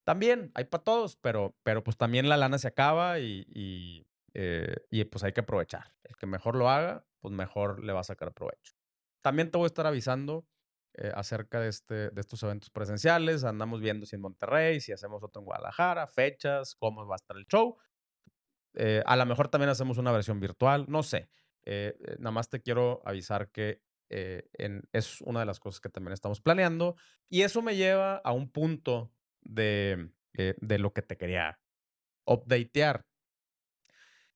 También 0.05 0.51
hay 0.55 0.65
para 0.65 0.85
todos, 0.85 1.17
pero, 1.17 1.57
pero 1.63 1.85
pues 1.85 1.97
también 1.97 2.29
la 2.29 2.37
lana 2.37 2.59
se 2.59 2.69
acaba 2.69 3.19
y, 3.21 3.47
y, 3.49 4.07
eh, 4.35 4.77
y 4.91 5.05
pues 5.05 5.23
hay 5.25 5.33
que 5.33 5.41
aprovechar. 5.41 5.95
El 6.05 6.17
que 6.17 6.27
mejor 6.27 6.57
lo 6.57 6.69
haga, 6.71 7.05
pues 7.21 7.33
mejor 7.33 7.85
le 7.85 7.93
va 7.93 8.01
a 8.01 8.05
sacar 8.05 8.33
provecho. 8.33 8.75
También 9.23 9.51
te 9.51 9.59
voy 9.59 9.65
a 9.65 9.69
estar 9.69 9.87
avisando 9.87 10.47
eh, 10.95 11.11
acerca 11.15 11.59
de, 11.59 11.69
este, 11.69 12.11
de 12.11 12.21
estos 12.21 12.43
eventos 12.43 12.69
presenciales. 12.69 13.45
Andamos 13.45 13.81
viendo 13.81 14.05
si 14.05 14.17
en 14.17 14.23
Monterrey, 14.23 14.81
si 14.81 14.93
hacemos 14.93 15.23
otro 15.23 15.41
en 15.41 15.47
Guadalajara, 15.47 16.07
fechas, 16.07 16.75
cómo 16.75 17.07
va 17.07 17.15
a 17.15 17.17
estar 17.17 17.37
el 17.37 17.47
show. 17.47 17.79
Eh, 18.75 19.03
a 19.07 19.17
lo 19.17 19.25
mejor 19.25 19.49
también 19.49 19.71
hacemos 19.71 19.97
una 19.97 20.13
versión 20.13 20.39
virtual, 20.39 20.85
no 20.89 21.03
sé. 21.03 21.31
Eh, 21.65 21.97
nada 22.19 22.33
más 22.33 22.51
te 22.51 22.61
quiero 22.61 23.01
avisar 23.05 23.51
que 23.51 23.81
es 24.11 25.23
una 25.23 25.41
de 25.41 25.47
las 25.47 25.59
cosas 25.59 25.81
que 25.81 25.89
también 25.89 26.13
estamos 26.13 26.43
planeando. 26.43 26.97
Y 27.31 27.43
eso 27.43 27.63
me 27.63 27.77
lleva 27.77 28.17
a 28.17 28.33
un 28.33 28.53
punto 28.53 29.11
de, 29.41 30.11
de 30.35 30.79
lo 30.79 30.93
que 30.93 31.01
te 31.01 31.17
quería 31.17 31.59
updatear. 32.27 33.07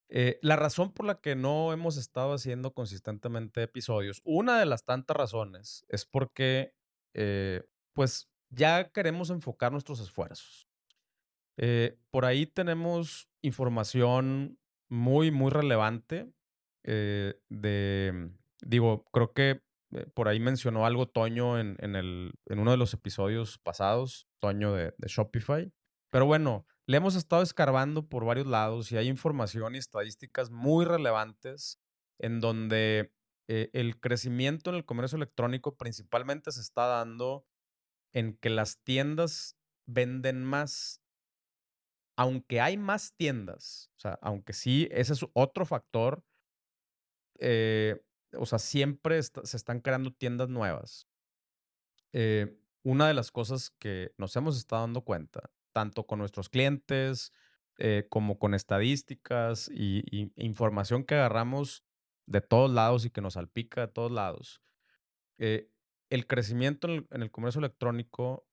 Eh, 0.09 0.39
la 0.41 0.57
razón 0.57 0.93
por 0.93 1.07
la 1.07 1.21
que 1.21 1.35
no 1.35 1.73
hemos 1.73 1.97
estado 1.97 2.33
haciendo 2.35 2.75
consistentemente 2.75 3.63
episodios, 3.63 4.23
una 4.25 4.59
de 4.59 4.67
las 4.67 4.85
tantas 4.85 5.17
razones 5.17 5.85
es 5.89 6.05
porque, 6.05 6.75
eh, 7.15 7.65
pues, 7.93 8.31
ya 8.51 8.91
queremos 8.91 9.31
enfocar 9.31 9.73
nuestros 9.73 10.01
esfuerzos. 10.01 10.69
Eh, 11.57 11.99
por 12.11 12.25
ahí 12.25 12.47
tenemos 12.47 13.29
información 13.43 14.59
muy, 14.89 15.31
muy 15.31 15.51
relevante 15.51 16.33
de, 16.85 18.31
digo, 18.63 19.05
creo 19.11 19.33
que 19.33 19.63
por 20.15 20.29
ahí 20.29 20.39
mencionó 20.39 20.87
algo 20.87 21.09
Toño 21.09 21.59
en, 21.59 21.77
el, 21.81 22.33
en 22.47 22.59
uno 22.61 22.71
de 22.71 22.77
los 22.77 22.95
episodios 22.95 23.59
pasados, 23.59 24.29
Toño 24.39 24.73
de 24.73 24.95
Shopify. 25.09 25.73
Pero 26.11 26.27
bueno, 26.27 26.65
le 26.87 26.97
hemos 26.97 27.17
estado 27.17 27.43
escarbando 27.43 28.09
por 28.09 28.25
varios 28.25 28.47
lados 28.47 28.93
y 28.93 28.97
hay 28.97 29.09
información 29.09 29.75
y 29.75 29.79
estadísticas 29.79 30.51
muy 30.51 30.85
relevantes 30.85 31.81
en 32.19 32.41
donde 32.41 33.13
eh, 33.49 33.71
el 33.73 33.99
crecimiento 33.99 34.71
en 34.71 34.77
el 34.77 34.85
comercio 34.85 35.17
electrónico 35.17 35.77
principalmente 35.77 36.53
se 36.53 36.61
está 36.61 36.87
dando 36.87 37.45
en 38.13 38.37
que 38.37 38.51
las 38.51 38.79
tiendas 38.79 39.57
venden 39.87 40.45
más. 40.45 41.03
Aunque 42.19 42.61
hay 42.63 42.79
más 42.79 43.13
tiendas, 43.15 43.91
o 43.97 44.01
sea, 44.01 44.19
aunque 44.23 44.55
sí, 44.55 44.89
ese 44.91 45.13
es 45.13 45.27
otro 45.35 45.67
factor, 45.67 46.25
eh, 47.39 48.01
o 48.39 48.47
sea, 48.47 48.59
siempre 48.59 49.23
se 49.23 49.57
están 49.57 49.81
creando 49.81 50.13
tiendas 50.13 50.49
nuevas. 50.49 51.07
Eh, 52.15 52.59
una 52.83 53.07
de 53.09 53.13
las 53.13 53.31
cosas 53.31 53.71
que 53.79 54.15
nos 54.17 54.35
hemos 54.37 54.57
estado 54.57 54.83
dando 54.83 55.03
cuenta 55.03 55.51
tanto 55.77 56.07
con 56.07 56.21
nuestros 56.21 56.49
clientes 56.49 57.35
eh, 57.77 58.07
como 58.09 58.39
con 58.39 58.55
estadísticas 58.55 59.69
y, 59.71 60.33
información 60.37 61.05
que 61.05 61.17
agarramos 61.17 61.85
de 62.25 62.41
todos 62.41 62.71
lados 62.71 63.05
y 63.05 63.11
que 63.11 63.21
nos 63.21 63.35
salpica 63.35 63.83
de 63.83 63.93
todos 63.93 64.11
lados. 64.11 64.63
Eh, 65.37 65.69
el 66.09 66.27
crecimiento 66.27 66.89
en 66.89 67.07
el, 67.23 67.31
comercio 67.31 67.59
electrónico 67.59 68.49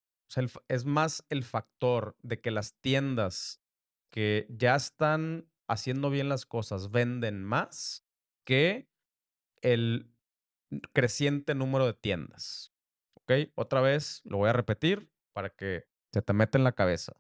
es 0.67 0.83
más 0.83 1.25
el 1.29 1.45
factor 1.45 2.17
de 2.23 2.41
que 2.41 2.51
las 2.51 2.73
tiendas 2.81 3.61
que 4.11 4.45
ya 4.49 4.75
están 4.75 5.49
haciendo 5.69 6.09
bien 6.09 6.27
las 6.27 6.45
cosas 6.45 6.91
venden 6.91 7.41
más 7.41 8.05
que 8.43 8.89
el 9.61 10.11
creciente 10.91 11.55
número 11.55 11.85
de 11.85 11.93
tiendas. 11.93 12.73
Otra 13.55 13.79
vez 13.79 14.19
lo 14.25 14.39
voy 14.39 14.49
a 14.49 14.53
repetir 14.53 15.09
para 15.31 15.49
que 15.49 15.92
se 16.13 16.22
te 16.22 16.34
mete 16.34 16.58
en 16.58 16.63
la 16.63 16.74
cabeza. 16.74 17.13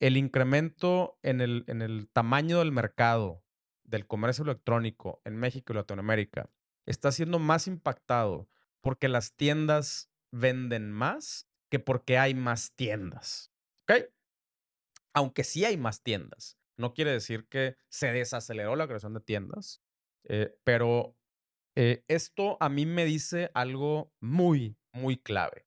El 0.00 0.16
incremento 0.16 1.18
en 1.22 1.40
el, 1.40 1.64
en 1.66 1.82
el 1.82 2.08
tamaño 2.12 2.58
del 2.60 2.72
mercado 2.72 3.44
del 3.82 4.06
comercio 4.06 4.44
electrónico 4.44 5.20
en 5.24 5.36
México 5.36 5.72
y 5.72 5.76
Latinoamérica 5.76 6.50
está 6.86 7.12
siendo 7.12 7.38
más 7.38 7.66
impactado 7.66 8.48
porque 8.80 9.08
las 9.08 9.34
tiendas 9.34 10.10
venden 10.30 10.90
más 10.90 11.48
que 11.70 11.78
porque 11.78 12.18
hay 12.18 12.34
más 12.34 12.74
tiendas. 12.74 13.50
¿Ok? 13.82 14.04
Aunque 15.12 15.44
sí 15.44 15.64
hay 15.64 15.76
más 15.76 16.02
tiendas. 16.02 16.58
No 16.76 16.92
quiere 16.92 17.12
decir 17.12 17.46
que 17.48 17.76
se 17.88 18.12
desaceleró 18.12 18.76
la 18.76 18.86
creación 18.86 19.14
de 19.14 19.20
tiendas, 19.20 19.82
eh, 20.24 20.56
pero 20.64 21.16
eh, 21.76 22.04
esto 22.08 22.56
a 22.60 22.68
mí 22.68 22.84
me 22.84 23.04
dice 23.04 23.50
algo 23.54 24.12
muy, 24.20 24.76
muy 24.92 25.16
clave. 25.16 25.63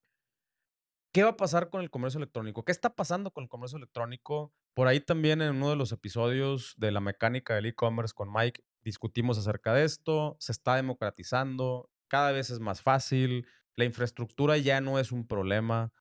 ¿Qué 1.18 1.24
va 1.24 1.32
a 1.32 1.36
pasar 1.36 1.72
con 1.72 1.82
el 1.82 1.90
comercio 1.90 2.20
electrónico? 2.20 2.64
¿Qué 2.64 2.72
está 2.72 2.96
pasando 2.96 3.32
con 3.32 3.46
el 3.46 3.50
comercio 3.50 3.80
electrónico? 3.80 4.54
Por 4.76 4.88
ahí 4.88 5.00
también 5.00 5.42
en 5.42 5.56
uno 5.56 5.72
de 5.72 5.76
los 5.76 5.92
episodios 5.92 6.76
de 6.78 6.92
la 6.92 7.00
mecánica 7.00 7.56
del 7.56 7.66
e-commerce 7.66 8.14
con 8.14 8.32
Mike 8.32 8.62
discutimos 8.84 9.40
acerca 9.40 9.74
de 9.74 9.84
esto. 9.84 10.38
Se 10.40 10.52
está 10.52 10.76
democratizando, 10.76 11.90
cada 12.08 12.32
vez 12.32 12.52
es 12.52 12.60
más 12.60 12.84
fácil, 12.84 13.48
la 13.76 13.86
infraestructura 13.86 14.58
ya 14.58 14.80
no 14.80 15.00
es 15.00 15.12
un 15.12 15.26
problema, 15.26 15.92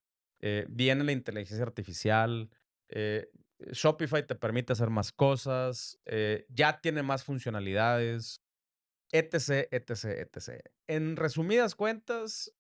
eh, 0.41 0.67
viene 0.69 1.03
la 1.03 1.13
inteligencia 1.13 1.65
artificial, 1.65 2.51
eh, 2.91 3.31
Shopify 3.73 4.27
te 4.27 4.35
permite 4.35 4.75
hacer 4.75 4.91
más 4.91 5.13
cosas, 5.13 5.99
eh, 6.05 6.45
ya 6.51 6.83
tiene 6.83 7.03
más 7.03 7.25
funcionalidades, 7.25 8.43
etc., 9.13 9.67
etc., 9.71 10.05
etc. 10.05 10.61
En 10.87 11.17
resumidas 11.17 11.75
cuentas, 11.75 12.53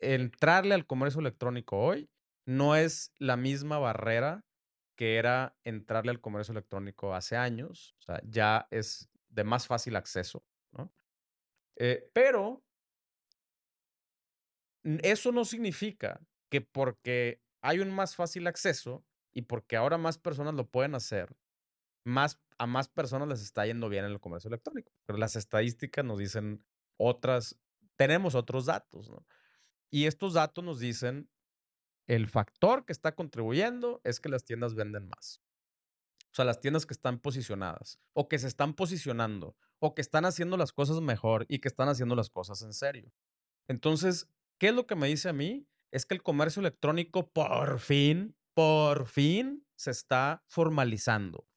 entrarle 0.00 0.74
al 0.74 0.86
comercio 0.86 1.20
electrónico 1.20 1.78
hoy 1.78 2.10
no 2.44 2.76
es 2.76 3.12
la 3.18 3.36
misma 3.36 3.78
barrera 3.78 4.44
que 4.96 5.16
era 5.16 5.56
entrarle 5.64 6.10
al 6.10 6.20
comercio 6.20 6.52
electrónico 6.52 7.14
hace 7.14 7.36
años. 7.36 7.94
O 7.98 8.02
sea, 8.02 8.20
ya 8.24 8.66
es 8.70 9.10
de 9.28 9.44
más 9.44 9.66
fácil 9.66 9.94
acceso, 9.96 10.44
¿no? 10.72 10.92
Eh, 11.76 12.08
pero 12.14 12.64
eso 15.02 15.32
no 15.32 15.44
significa 15.44 16.20
que 16.48 16.60
porque 16.60 17.42
hay 17.60 17.80
un 17.80 17.90
más 17.90 18.16
fácil 18.16 18.46
acceso 18.46 19.04
y 19.34 19.42
porque 19.42 19.76
ahora 19.76 19.98
más 19.98 20.16
personas 20.16 20.54
lo 20.54 20.70
pueden 20.70 20.94
hacer, 20.94 21.36
más, 22.04 22.40
a 22.56 22.66
más 22.66 22.88
personas 22.88 23.28
les 23.28 23.42
está 23.42 23.66
yendo 23.66 23.88
bien 23.88 24.04
en 24.04 24.12
el 24.12 24.20
comercio 24.20 24.48
electrónico. 24.48 24.92
Pero 25.04 25.18
las 25.18 25.36
estadísticas 25.36 26.04
nos 26.04 26.18
dicen 26.18 26.64
otras, 26.96 27.58
tenemos 27.96 28.34
otros 28.34 28.66
datos, 28.66 29.10
¿no? 29.10 29.26
Y 29.90 30.06
estos 30.06 30.34
datos 30.34 30.64
nos 30.64 30.78
dicen, 30.78 31.30
el 32.06 32.28
factor 32.28 32.84
que 32.84 32.92
está 32.92 33.14
contribuyendo 33.14 34.00
es 34.04 34.20
que 34.20 34.28
las 34.28 34.44
tiendas 34.44 34.74
venden 34.74 35.08
más. 35.08 35.40
O 36.32 36.36
sea, 36.36 36.44
las 36.44 36.60
tiendas 36.60 36.86
que 36.86 36.94
están 36.94 37.18
posicionadas 37.18 37.98
o 38.12 38.28
que 38.28 38.38
se 38.38 38.46
están 38.46 38.74
posicionando 38.74 39.56
o 39.78 39.94
que 39.94 40.02
están 40.02 40.24
haciendo 40.24 40.56
las 40.56 40.72
cosas 40.72 41.00
mejor 41.00 41.46
y 41.48 41.60
que 41.60 41.68
están 41.68 41.88
haciendo 41.88 42.14
las 42.14 42.30
cosas 42.30 42.62
en 42.62 42.72
serio. 42.72 43.12
Entonces, 43.68 44.28
¿qué 44.58 44.68
es 44.68 44.74
lo 44.74 44.86
que 44.86 44.96
me 44.96 45.08
dice 45.08 45.28
a 45.28 45.32
mí? 45.32 45.66
Es 45.90 46.06
que 46.06 46.14
el 46.14 46.22
comercio 46.22 46.60
electrónico 46.60 47.30
por 47.30 47.80
fin, 47.80 48.36
por 48.54 49.06
fin 49.06 49.66
se 49.76 49.90
está 49.90 50.44
formalizando. 50.46 51.48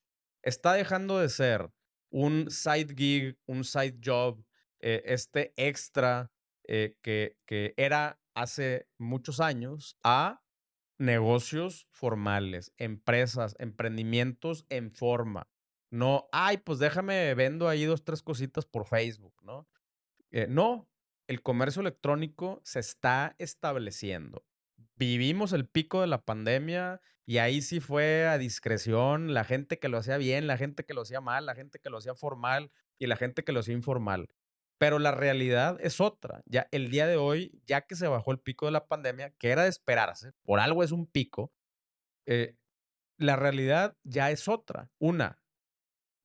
Está 0.44 0.74
dejando 0.74 1.20
de 1.20 1.30
ser 1.30 1.72
un 2.10 2.50
side 2.50 2.94
gig, 2.96 3.38
un 3.46 3.64
side 3.64 4.00
job, 4.04 4.44
eh, 4.80 5.04
este 5.06 5.54
extra 5.58 6.32
eh, 6.64 6.96
que, 7.02 7.38
que 7.46 7.74
era 7.78 8.19
hace 8.36 8.88
muchos 8.98 9.40
años 9.40 9.98
a 10.04 10.42
negocios 10.98 11.88
formales, 11.92 12.74
empresas, 12.78 13.56
emprendimientos 13.60 14.66
en 14.70 14.92
forma. 14.92 15.48
No, 15.92 16.28
ay, 16.32 16.58
pues 16.58 16.78
déjame, 16.80 17.34
vendo 17.34 17.68
ahí 17.68 17.86
dos, 17.86 18.04
tres 18.04 18.22
cositas 18.22 18.66
por 18.66 18.86
Facebook, 18.86 19.34
¿no? 19.42 19.68
Eh, 20.32 20.46
no, 20.48 20.90
el 21.28 21.42
comercio 21.42 21.82
electrónico 21.82 22.62
se 22.64 22.80
está 22.80 23.36
estableciendo. 23.40 24.46
Vivimos 24.96 25.54
el 25.54 25.68
pico 25.68 26.02
de 26.02 26.08
la 26.08 26.24
pandemia 26.26 27.02
y 27.26 27.38
ahí 27.38 27.62
sí 27.62 27.80
fue 27.80 28.28
a 28.28 28.38
discreción 28.38 29.34
la 29.34 29.44
gente 29.44 29.80
que 29.80 29.88
lo 29.88 29.98
hacía 29.98 30.18
bien, 30.18 30.48
la 30.48 30.58
gente 30.58 30.84
que 30.84 30.94
lo 30.94 31.02
hacía 31.02 31.22
mal, 31.22 31.46
la 31.46 31.56
gente 31.56 31.80
que 31.80 31.90
lo 31.90 31.98
hacía 31.98 32.16
formal 32.16 32.72
y 33.00 33.08
la 33.08 33.16
gente 33.16 33.44
que 33.44 33.52
lo 33.52 33.62
hacía 33.62 33.76
informal. 33.76 34.28
Pero 34.80 34.98
la 34.98 35.12
realidad 35.12 35.78
es 35.82 36.02
otra. 36.02 36.42
Ya 36.46 36.68
el 36.72 36.90
día 36.90 37.06
de 37.06 37.18
hoy, 37.18 37.62
ya 37.68 37.82
que 37.82 37.96
se 37.96 38.08
bajó 38.08 38.32
el 38.32 38.40
pico 38.40 38.66
de 38.66 38.72
la 38.72 38.88
pandemia, 38.88 39.32
que 39.38 39.50
era 39.50 39.64
de 39.64 39.70
esperarse, 39.70 40.32
por 40.44 40.60
algo 40.60 40.84
es 40.84 40.92
un 40.92 41.06
pico, 41.06 41.54
eh, 42.26 42.56
la 43.18 43.36
realidad 43.36 43.98
ya 44.04 44.32
es 44.32 44.48
otra. 44.48 44.90
Una, 44.98 45.42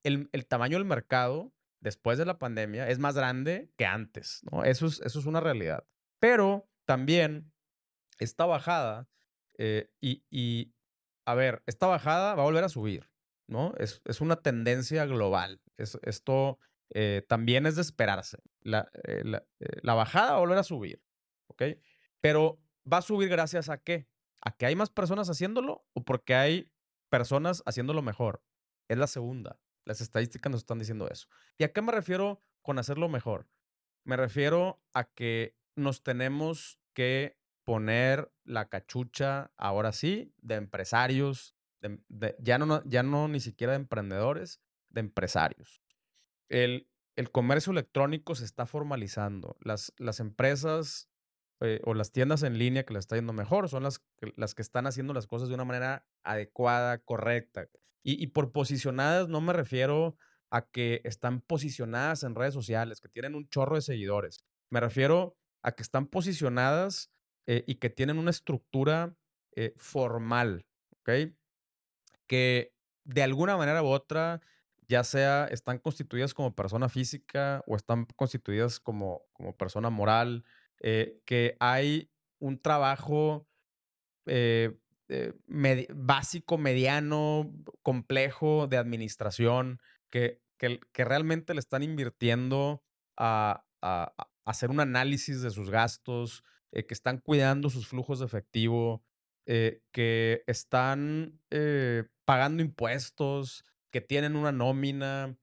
el, 0.05 0.47
tamaño 0.47 0.79
del 0.79 0.87
mercado 0.87 1.53
después 1.81 2.17
de 2.17 2.27
la 2.27 2.39
pandemia 2.39 2.89
es 2.89 2.99
más 3.01 3.17
grande 3.17 3.73
que 3.77 3.87
antes. 3.87 4.43
Eso 4.65 4.87
es, 4.87 5.01
eso 5.01 5.19
es 5.19 5.27
una 5.27 5.41
realidad. 5.41 5.85
Pero 6.21 6.69
también 6.87 7.53
esta 8.19 8.47
bajada, 8.47 9.09
eh, 9.59 9.91
y, 10.01 10.73
a 11.27 11.35
ver, 11.35 11.63
esta 11.67 11.87
bajada 11.87 12.35
va 12.35 12.43
a 12.43 12.47
volver 12.47 12.65
a 12.65 12.69
subir, 12.69 13.11
¿no? 13.49 13.75
Es, 13.79 14.01
una 14.21 14.37
tendencia 14.37 15.05
global. 15.07 15.61
esto 15.77 16.61
eh, 16.95 17.23
también 17.29 17.67
es 17.67 17.77
de 17.77 17.83
esperarse. 17.83 18.39
La, 18.61 18.89
la, 19.83 19.95
bajada 19.95 20.31
va 20.31 20.37
a 20.37 20.41
volver 20.41 20.59
a 20.59 20.63
subir, 20.63 21.03
¿ok? 21.49 21.63
Pero 22.21 22.63
va 22.91 22.99
a 22.99 23.03
subir 23.03 23.29
gracias 23.29 23.69
a 23.69 23.79
qué? 23.79 24.09
¿A 24.41 24.57
que 24.57 24.67
hay 24.67 24.77
más 24.77 24.91
personas 24.91 25.29
haciéndolo 25.29 25.85
o 25.93 26.05
porque 26.05 26.35
hay 26.35 26.73
personas 27.11 27.63
haciéndolo 27.67 28.01
mejor? 28.01 28.43
Es 28.89 28.97
la 28.97 29.09
segunda. 29.09 29.61
Las 29.85 30.01
estadísticas 30.01 30.51
nos 30.51 30.61
están 30.61 30.79
diciendo 30.79 31.09
eso. 31.11 31.29
¿Y 31.59 31.65
a 31.65 31.73
qué 31.73 31.83
me 31.83 31.93
refiero 31.93 32.41
con 32.63 32.79
hacerlo 32.79 33.09
mejor? 33.09 33.49
Me 34.05 34.17
refiero 34.17 34.83
a 34.93 35.05
que 35.05 35.57
nos 35.75 36.03
tenemos 36.03 36.79
que 36.95 37.39
poner 37.65 38.33
la 38.45 38.69
cachucha, 38.69 39.51
ahora 39.57 39.93
sí, 39.93 40.33
de 40.39 40.57
empresarios, 40.57 41.57
ya, 42.39 42.59
no, 42.59 42.83
ya 42.85 43.03
no 43.03 43.29
ni 43.29 43.41
siquiera 43.41 43.73
de 43.73 43.79
emprendedores, 43.79 44.61
de 44.91 45.01
empresarios. 45.01 45.84
El, 46.49 46.89
el 47.17 47.31
comercio 47.31 47.73
electrónico 47.73 48.35
se 48.35 48.45
está 48.45 48.67
formalizando. 48.67 49.57
Las, 49.61 49.93
las 49.97 50.21
empresas 50.21 51.09
eh, 51.61 51.81
o 51.85 51.95
las 51.95 52.13
tiendas 52.13 52.43
en 52.43 52.59
línea 52.59 52.85
que 52.85 52.93
le 52.93 52.99
está 52.99 53.17
yendo 53.17 53.33
mejor 53.33 53.69
son 53.69 53.83
las, 53.83 54.05
las 54.37 54.55
que 54.55 54.63
están 54.63 54.87
haciendo 54.87 55.15
las 55.15 55.27
cosas 55.27 55.49
de 55.49 55.55
una 55.55 55.65
manera 55.65 56.07
adecuada, 56.23 56.99
correcta. 56.99 57.69
Y, 58.03 58.23
y 58.23 58.27
por 58.29 58.53
posicionadas 58.53 59.29
no 59.29 59.41
me 59.41 59.53
refiero 59.53 60.17
a 60.51 60.67
que 60.69 61.01
están 61.05 61.41
posicionadas 61.41 62.23
en 62.23 62.35
redes 62.35 62.55
sociales, 62.55 63.01
que 63.01 63.09
tienen 63.09 63.35
un 63.35 63.49
chorro 63.49 63.77
de 63.77 63.83
seguidores. 63.83 64.45
Me 64.71 64.81
refiero 64.81 65.37
a 65.63 65.73
que 65.73 65.83
están 65.83 66.07
posicionadas 66.07 67.11
eh, 67.47 67.65
y 67.67 67.77
que 67.77 67.91
tienen 67.91 68.19
una 68.19 68.31
estructura 68.31 69.17
eh, 69.57 69.75
formal, 69.77 70.67
¿ok? 71.01 71.33
Que 72.27 72.73
de 73.05 73.23
alguna 73.23 73.57
manera 73.57 73.83
u 73.83 73.87
otra, 73.87 74.41
ya 74.89 75.05
sea 75.05 75.47
están 75.47 75.79
constituidas 75.79 76.35
como 76.35 76.55
persona 76.55 76.89
física 76.89 77.63
o 77.67 77.77
están 77.77 78.07
constituidas 78.17 78.81
como, 78.81 79.23
como 79.33 79.57
persona 79.57 79.91
moral, 79.91 80.45
eh, 80.81 81.21
que 81.25 81.57
hay 81.61 82.11
un 82.39 82.61
trabajo 82.61 83.47
eh, 84.27 84.77
eh, 85.09 85.33
básico, 85.95 86.59
mediano, 86.59 87.53
complejo 87.83 88.67
de 88.67 88.77
administración, 88.77 89.81
que, 90.11 90.43
que, 90.59 91.05
realmente 91.05 91.55
le 91.55 91.61
están 91.61 91.83
invirtiendo 91.83 92.83
a, 93.17 93.65
hacer 94.47 94.71
un 94.71 94.81
análisis 94.81 95.43
de 95.43 95.51
sus 95.51 95.71
gastos, 95.71 96.43
que 96.73 96.87
están 96.95 97.19
cuidando 97.19 97.71
sus 97.71 97.87
flujos 97.87 98.19
de 98.19 98.27
efectivo, 98.27 99.03
que 99.45 100.43
están 100.47 101.41
pagando 102.25 102.63
impuestos, 102.63 103.65
que 103.95 104.01
tienen 104.01 104.35
una 104.35 104.51
nómina 104.51 105.39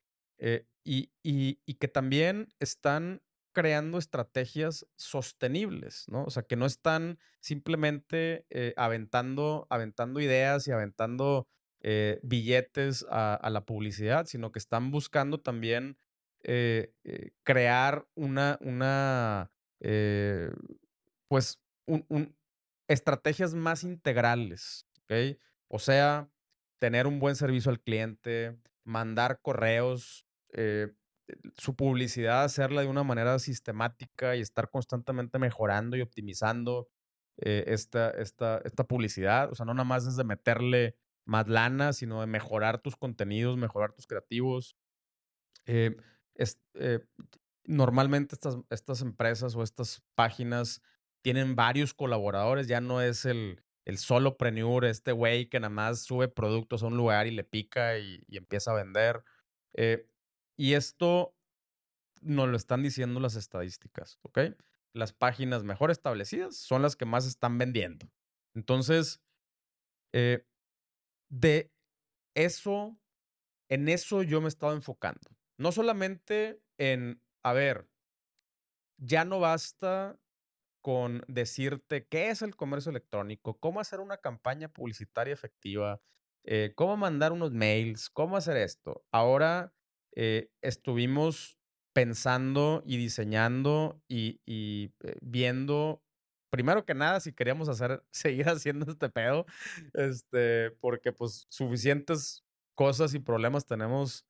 y, 0.84 1.10
y, 1.24 1.74
que 1.76 1.88
también 1.88 2.50
están 2.60 3.22
creando 3.54 3.98
estrategias 3.98 4.86
sostenibles, 4.98 6.04
¿no? 6.10 6.26
O 6.26 6.30
sea, 6.30 6.44
que 6.44 6.58
no 6.58 6.66
están 6.66 7.18
simplemente 7.40 8.46
eh, 8.50 8.74
aventando, 8.76 9.68
aventando 9.70 10.20
ideas 10.20 10.68
y 10.68 10.72
aventando 10.72 11.48
eh, 11.80 12.20
billetes 12.24 13.06
a, 13.10 13.50
la 13.50 13.66
publicidad, 13.66 14.26
sino 14.26 14.52
que 14.52 14.60
están 14.60 14.92
buscando 14.92 15.40
también 15.40 15.98
eh, 16.44 16.94
crear 17.44 18.06
una, 18.14 18.58
una 18.60 19.50
pues, 21.30 21.62
un, 21.86 22.36
estrategias 22.90 23.54
más 23.54 23.86
integrales, 23.86 24.86
¿ok? 25.04 25.38
O 25.70 25.80
sea, 25.80 26.30
tener 26.82 27.06
un 27.06 27.20
buen 27.20 27.36
servicio 27.36 27.70
al 27.70 27.80
cliente, 27.80 28.58
mandar 28.84 29.40
correos, 29.42 30.26
su 31.58 31.76
publicidad 31.76 32.44
hacerla 32.44 32.82
de 32.82 32.88
una 32.88 33.04
manera 33.04 33.38
sistemática 33.40 34.36
y 34.36 34.42
estar 34.42 34.70
constantemente 34.70 35.40
mejorando 35.40 35.96
y 35.96 36.02
optimizando 36.02 36.90
eh, 37.38 37.66
esta, 37.68 38.10
esta, 38.12 38.62
esta 38.66 38.84
publicidad. 38.86 39.52
O 39.52 39.56
sea, 39.56 39.66
no 39.66 39.74
nada 39.74 39.86
más 39.86 40.06
es 40.08 40.16
de 40.16 40.24
meterle 40.24 40.96
más 41.26 41.48
lana, 41.48 41.94
sino 41.94 42.22
de 42.22 42.28
mejorar 42.28 42.82
tus 42.82 42.96
contenidos, 42.96 43.58
mejorar 43.58 43.94
tus 43.94 44.08
creativos. 44.08 44.76
Eh, 45.66 45.96
eh, 46.76 47.00
normalmente 47.66 48.36
estas, 48.36 48.58
estas 48.70 49.02
empresas 49.02 49.56
o 49.56 49.64
estas 49.64 50.04
páginas 50.16 50.82
tienen 51.22 51.56
varios 51.56 51.94
colaboradores, 51.94 52.68
ya 52.68 52.82
no 52.82 53.02
es 53.02 53.26
el, 53.26 53.64
el 53.86 53.98
solo 53.98 54.38
preneur, 54.38 54.86
este 54.86 55.12
güey 55.12 55.48
que 55.48 55.60
nada 55.60 55.70
más 55.70 56.02
sube 56.02 56.28
productos 56.28 56.84
a 56.84 56.88
un 56.88 56.98
lugar 56.98 57.28
y 57.28 57.32
le 57.32 57.44
pica 57.44 57.98
y, 57.98 58.24
empieza 58.30 58.72
a 58.72 58.76
vender. 58.76 59.24
Y 60.58 60.74
esto 60.74 61.36
nos 62.22 62.48
lo 62.48 62.56
están 62.56 62.84
diciendo 62.84 63.20
las 63.20 63.36
estadísticas, 63.36 64.20
¿ok? 64.22 64.40
Las 64.94 65.14
páginas 65.14 65.64
mejor 65.64 65.92
establecidas 65.92 66.56
son 66.56 66.82
las 66.82 66.96
que 66.96 67.06
más 67.06 67.26
están 67.26 67.58
vendiendo. 67.58 68.12
Entonces, 68.54 69.22
eh, 70.14 70.46
de 71.30 71.72
eso, 72.36 72.98
en 73.70 73.90
eso 73.90 74.24
yo 74.24 74.42
me 74.42 74.48
he 74.48 74.50
estado 74.50 74.74
enfocando. 74.74 75.32
No 75.58 75.72
solamente 75.72 76.62
en, 76.78 77.22
a 77.44 77.54
ver, 77.54 77.90
ya 78.98 79.26
no 79.26 79.40
basta 79.40 80.20
con 80.82 81.24
decirte 81.28 82.08
qué 82.08 82.30
es 82.30 82.42
el 82.42 82.56
comercio 82.56 82.90
electrónico, 82.90 83.60
cómo 83.60 83.80
hacer 83.80 84.00
una 84.00 84.18
campaña 84.18 84.68
publicitaria 84.70 85.34
efectiva, 85.34 86.02
eh, 86.44 86.74
cómo 86.76 86.98
mandar 86.98 87.32
unos 87.32 87.52
mails, 87.52 88.10
cómo 88.10 88.36
hacer 88.38 88.58
esto. 88.58 89.06
Ahora 89.12 89.74
eh, 90.16 90.50
estuvimos 90.62 91.58
pensando 91.94 92.82
y 92.86 92.98
diseñando 92.98 94.02
y, 94.08 94.42
eh, 94.48 94.90
viendo, 95.22 96.04
primero 96.50 96.86
que 96.86 96.96
nada, 96.96 97.20
si 97.20 97.34
queríamos 97.34 97.70
hacer, 97.70 98.04
seguir 98.12 98.50
haciendo 98.50 98.92
este 98.92 99.10
pedo, 99.10 99.46
este, 99.94 100.72
porque 100.80 101.12
pues 101.14 101.46
suficientes 101.50 102.44
cosas 102.76 103.14
y 103.14 103.20
problemas 103.20 103.66
tenemos 103.66 104.26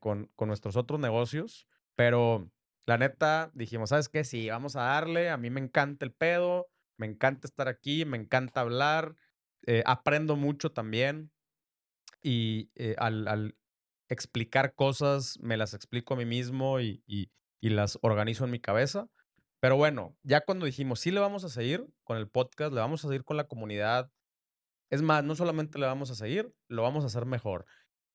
con, 0.00 0.28
con 0.34 0.48
nuestros 0.48 0.74
otros 0.74 0.98
negocios, 0.98 1.68
pero 1.94 2.50
la 2.86 2.98
neta 2.98 3.50
dijimos, 3.54 3.90
¿sabes 3.90 4.08
qué? 4.08 4.24
Sí, 4.24 4.48
vamos 4.48 4.76
a 4.76 4.82
darle, 4.82 5.30
a 5.30 5.36
mí 5.36 5.50
me 5.50 5.60
encanta 5.60 6.04
el 6.04 6.12
pedo, 6.12 6.68
me 6.98 7.06
encanta 7.06 7.46
estar 7.46 7.68
aquí, 7.68 8.04
me 8.04 8.16
encanta 8.16 8.60
hablar, 8.60 9.16
aprendo 9.86 10.36
mucho 10.36 10.72
también 10.72 11.32
y 12.22 12.70
al, 12.98 13.26
al, 13.28 13.56
explicar 14.08 14.74
cosas, 14.74 15.38
me 15.40 15.56
las 15.56 15.74
explico 15.74 16.14
a 16.14 16.16
mí 16.16 16.24
mismo 16.24 16.80
y, 16.80 17.02
las 17.60 17.98
organizo 18.02 18.44
en 18.44 18.50
mi 18.50 18.60
cabeza. 18.60 19.08
Pero 19.58 19.76
bueno, 19.76 20.14
ya 20.22 20.42
cuando 20.42 20.66
dijimos, 20.66 21.00
sí 21.00 21.10
le 21.10 21.20
vamos 21.20 21.44
a 21.44 21.48
seguir 21.48 21.86
con 22.04 22.18
el 22.18 22.28
podcast, 22.28 22.74
le 22.74 22.80
vamos 22.80 23.02
a 23.04 23.08
seguir 23.08 23.24
con 23.24 23.38
la 23.38 23.48
comunidad. 23.48 24.10
Es 24.90 25.00
más, 25.00 25.24
no 25.24 25.34
solamente 25.34 25.78
le 25.78 25.86
vamos 25.86 26.10
a 26.10 26.14
seguir, 26.14 26.54
lo 26.68 26.82
vamos 26.82 27.04
a 27.04 27.06
hacer 27.06 27.24
mejor. 27.24 27.64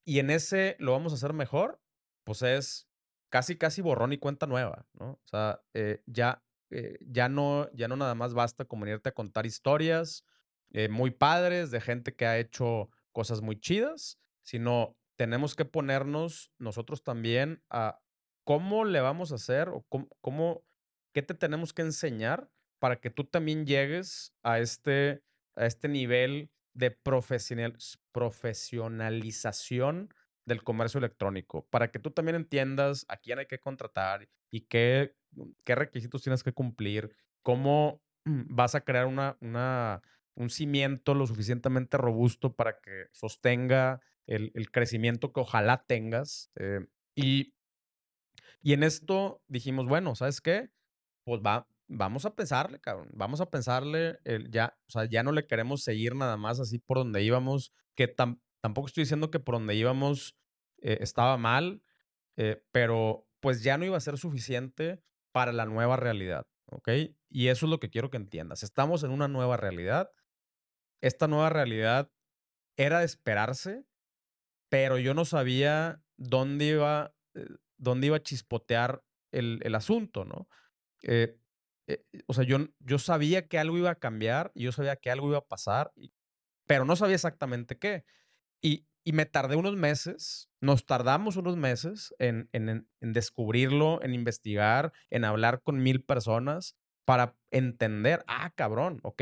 Y 0.06 0.20
en 0.20 0.30
ese 0.30 0.76
lo 0.78 0.92
vamos 0.92 1.14
a 1.14 1.16
hacer 1.16 1.34
mejor, 1.34 1.82
pues 2.24 2.44
es 2.44 2.88
casi, 3.30 3.58
casi 3.58 3.82
borrón 3.82 4.14
y 4.14 4.18
cuenta 4.18 4.48
nueva, 4.48 4.86
¿no? 4.94 5.12
O 5.12 5.26
sea, 5.26 5.62
eh, 5.74 6.02
ya, 6.06 6.44
eh, 6.72 6.98
ya, 7.02 7.30
no, 7.30 7.70
ya 7.74 7.88
no 7.88 7.96
nada 7.96 8.16
más 8.16 8.34
basta 8.34 8.66
con 8.66 8.82
venirte 8.82 9.10
a 9.10 9.14
contar 9.14 9.46
historias 9.46 10.26
eh, 10.72 10.90
muy 10.90 11.12
padres 11.12 11.72
de 11.72 11.82
gente 11.82 12.16
que 12.16 12.26
ha 12.26 12.38
hecho 12.38 12.90
cosas 13.12 13.42
muy 13.42 13.60
chidas, 13.60 14.20
sino 14.44 14.98
tenemos 15.16 15.56
que 15.56 15.66
ponernos 15.66 16.52
nosotros 16.58 17.04
también 17.04 17.64
a 17.70 18.00
cómo 18.44 18.86
le 18.86 19.02
vamos 19.02 19.32
a 19.32 19.36
hacer 19.36 19.70
o 19.70 19.86
cómo, 20.22 20.64
qué 21.14 21.22
te 21.22 21.34
tenemos 21.34 21.74
que 21.74 21.82
enseñar 21.82 22.50
para 22.80 23.00
que 23.00 23.10
tú 23.10 23.26
también 23.26 23.66
llegues 23.66 24.34
a 24.44 24.60
este, 24.60 25.24
a 25.56 25.66
este 25.66 25.90
nivel 25.90 26.52
de 26.74 26.92
profesional, 26.92 27.76
profesionalización 28.12 30.14
del 30.50 30.64
comercio 30.64 30.98
electrónico, 30.98 31.66
para 31.70 31.92
que 31.92 32.00
tú 32.00 32.12
también 32.12 32.36
entiendas 32.36 33.06
a 33.08 33.16
quién 33.16 33.40
hay 33.40 33.46
que 33.46 33.60
contratar 33.60 34.28
y 34.52 34.62
qué, 34.62 35.16
qué 35.64 35.76
requisitos 35.76 36.22
tienes 36.22 36.44
que 36.44 36.52
cumplir, 36.52 37.16
cómo 37.42 38.02
vas 38.26 38.76
a 38.76 38.82
crear 38.82 39.06
una, 39.06 39.38
una, 39.40 40.02
un 40.36 40.50
cimiento 40.50 41.14
lo 41.14 41.26
suficientemente 41.28 41.98
robusto 41.98 42.54
para 42.54 42.80
que 42.80 43.06
sostenga 43.12 44.02
el, 44.28 44.72
crecimiento 44.72 45.32
que 45.32 45.40
ojalá 45.40 45.86
tengas. 45.88 46.52
Eh, 46.56 46.86
y, 47.16 47.54
y 48.62 48.74
en 48.74 48.84
esto 48.84 49.42
dijimos, 49.48 49.88
bueno, 49.88 50.16
¿sabes 50.16 50.42
qué? 50.42 50.70
Pues 51.24 51.42
va, 51.42 51.68
vamos 51.88 52.26
a 52.26 52.36
pensarle, 52.36 52.80
cabrón. 52.80 53.10
Vamos 53.14 53.42
a 53.42 53.50
pensarle, 53.50 54.20
el, 54.24 54.50
ya, 54.52 54.78
o 54.88 54.92
sea, 54.92 55.06
ya 55.06 55.24
no 55.24 55.32
le 55.32 55.48
queremos 55.48 55.84
seguir 55.84 56.16
nada 56.16 56.38
más 56.38 56.60
así 56.60 56.80
por 56.80 56.98
donde 56.98 57.24
íbamos, 57.24 57.74
que 57.96 58.08
tampoco 58.08 58.88
estoy 58.88 59.04
diciendo 59.04 59.32
que 59.32 59.40
por 59.40 59.56
donde 59.56 59.76
íbamos 59.76 60.39
eh, 60.82 60.98
estaba 61.02 61.38
mal, 61.38 61.82
eh, 62.38 62.64
pero 62.72 63.28
pues 63.40 63.64
ya 63.64 63.78
no 63.78 63.86
iba 63.86 63.98
a 63.98 64.02
ser 64.02 64.18
suficiente 64.18 65.02
para 65.32 65.52
la 65.52 65.66
nueva 65.66 65.96
realidad, 65.98 66.48
¿ok? 66.66 66.90
Y 67.30 67.48
eso 67.48 67.66
es 67.66 67.70
lo 67.70 67.80
que 67.80 67.90
quiero 67.90 68.10
que 68.10 68.18
entiendas. 68.18 68.64
Estamos 68.64 69.04
en 69.04 69.12
una 69.12 69.28
nueva 69.28 69.58
realidad. 69.58 70.12
Esta 71.02 71.28
nueva 71.28 71.50
realidad 71.50 72.12
era 72.78 73.00
de 73.00 73.06
esperarse, 73.06 73.86
pero 74.70 74.98
yo 74.98 75.14
no 75.14 75.26
sabía 75.26 76.02
dónde 76.18 76.66
iba, 76.66 77.14
eh, 77.36 77.48
dónde 77.78 78.08
iba 78.08 78.18
a 78.18 78.24
chispotear 78.24 79.04
el, 79.32 79.60
el 79.64 79.76
asunto, 79.76 80.26
¿no? 80.26 80.48
O 82.28 82.34
sea, 82.34 82.44
yo, 82.44 82.58
yo 82.80 83.00
sabía 83.00 83.48
que 83.48 83.58
algo 83.58 83.78
iba 83.78 83.90
a 83.90 83.96
cambiar 83.96 84.52
yo 84.54 84.72
sabía 84.72 84.96
que 84.96 85.10
algo 85.10 85.30
iba 85.30 85.40
a 85.40 85.48
pasar, 85.48 85.92
pero 86.68 86.86
no 86.86 86.96
sabía 86.96 87.16
exactamente 87.16 87.80
qué. 87.80 88.06
Y, 88.62 88.89
y 89.04 89.14
me 89.14 89.26
tardé 89.26 89.56
unos 89.56 89.76
meses, 89.76 90.50
nos 90.62 90.86
tardamos 90.86 91.36
unos 91.38 91.58
meses 91.58 92.14
en, 92.20 92.50
en, 92.52 92.88
en, 93.00 93.14
descubrirlo, 93.14 94.02
en 94.04 94.14
investigar, 94.14 94.94
en 95.10 95.26
hablar 95.26 95.62
con 95.62 95.82
mil 95.82 96.04
personas 96.04 96.76
para 97.06 97.36
entender, 97.52 98.24
ah, 98.28 98.52
cabrón, 98.56 99.00
ok, 99.04 99.22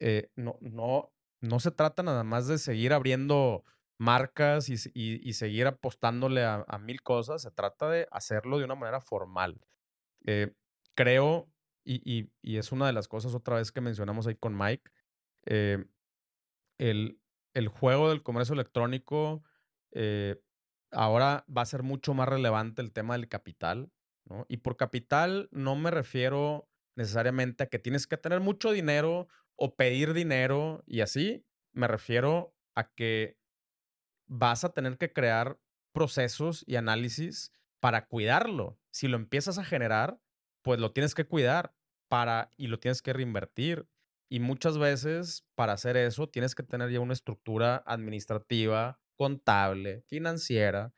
eh, 0.00 0.30
no, 0.36 0.58
no, 0.60 1.12
no 1.40 1.60
se 1.60 1.70
trata 1.70 2.02
nada 2.02 2.24
más 2.24 2.46
de 2.46 2.58
seguir 2.58 2.92
abriendo 2.92 3.64
marcas 3.98 4.68
y, 4.68 4.76
y, 4.94 5.32
seguir 5.34 5.66
apostándole 5.66 6.44
a, 6.44 6.64
a, 6.66 6.78
mil 6.78 7.02
cosas, 7.02 7.42
se 7.42 7.50
trata 7.50 7.88
de 7.88 8.08
hacerlo 8.10 8.58
de 8.58 8.64
una 8.64 8.74
manera 8.74 9.00
formal. 9.00 9.60
Eh, 10.26 10.52
creo, 10.94 11.48
y, 11.84 12.30
y, 12.42 12.56
es 12.56 12.72
una 12.72 12.86
de 12.86 12.92
las 12.92 13.08
cosas 13.08 13.34
otra 13.34 13.56
vez 13.56 13.70
que 13.70 13.80
mencionamos 13.80 14.26
ahí 14.26 14.34
con 14.34 14.56
Mike, 14.56 14.90
eh, 15.46 15.84
el, 16.78 17.20
el 17.54 17.68
juego 17.68 18.10
del 18.10 18.22
comercio 18.22 18.54
electrónico 18.54 19.42
eh, 19.92 20.42
ahora 20.90 21.44
va 21.54 21.62
a 21.62 21.66
ser 21.66 21.82
mucho 21.82 22.14
más 22.14 22.28
relevante 22.28 22.82
el 22.82 22.92
tema 22.92 23.14
del 23.14 23.28
capital. 23.28 23.90
Y 24.48 24.58
por 24.58 24.76
capital 24.76 25.48
no 25.52 25.76
me 25.76 25.90
refiero 25.90 26.68
necesariamente 26.96 27.64
a 27.64 27.66
que 27.68 27.78
tienes 27.78 28.06
que 28.06 28.16
tener 28.16 28.40
mucho 28.40 28.72
dinero 28.72 29.28
o 29.56 29.76
pedir 29.76 30.14
dinero 30.14 30.82
y 30.86 31.02
así, 31.02 31.44
me 31.72 31.88
refiero 31.88 32.54
a 32.74 32.90
que 32.92 33.36
vas 34.26 34.64
a 34.64 34.72
tener 34.72 34.96
que 34.96 35.12
crear 35.12 35.58
procesos 35.92 36.64
y 36.66 36.76
análisis 36.76 37.52
para 37.80 38.06
cuidarlo. 38.06 38.78
Si 38.90 39.08
lo 39.08 39.16
empiezas 39.16 39.58
a 39.58 39.64
generar, 39.64 40.18
pues 40.62 40.80
lo 40.80 40.92
tienes 40.92 41.14
que 41.14 41.26
cuidar 41.26 41.74
para 42.08 42.50
y 42.56 42.68
lo 42.68 42.80
tienes 42.80 43.02
que 43.02 43.12
reinvertir 43.12 43.86
y 44.28 44.40
muchas 44.40 44.78
veces 44.78 45.44
para 45.54 45.74
hacer 45.74 45.96
eso 45.96 46.28
tienes 46.28 46.54
que 46.54 46.62
tener 46.62 46.90
ya 46.90 47.00
una 47.00 47.12
estructura 47.12 47.82
administrativa, 47.86 49.00
contable, 49.16 50.02
financiera, 50.02 50.92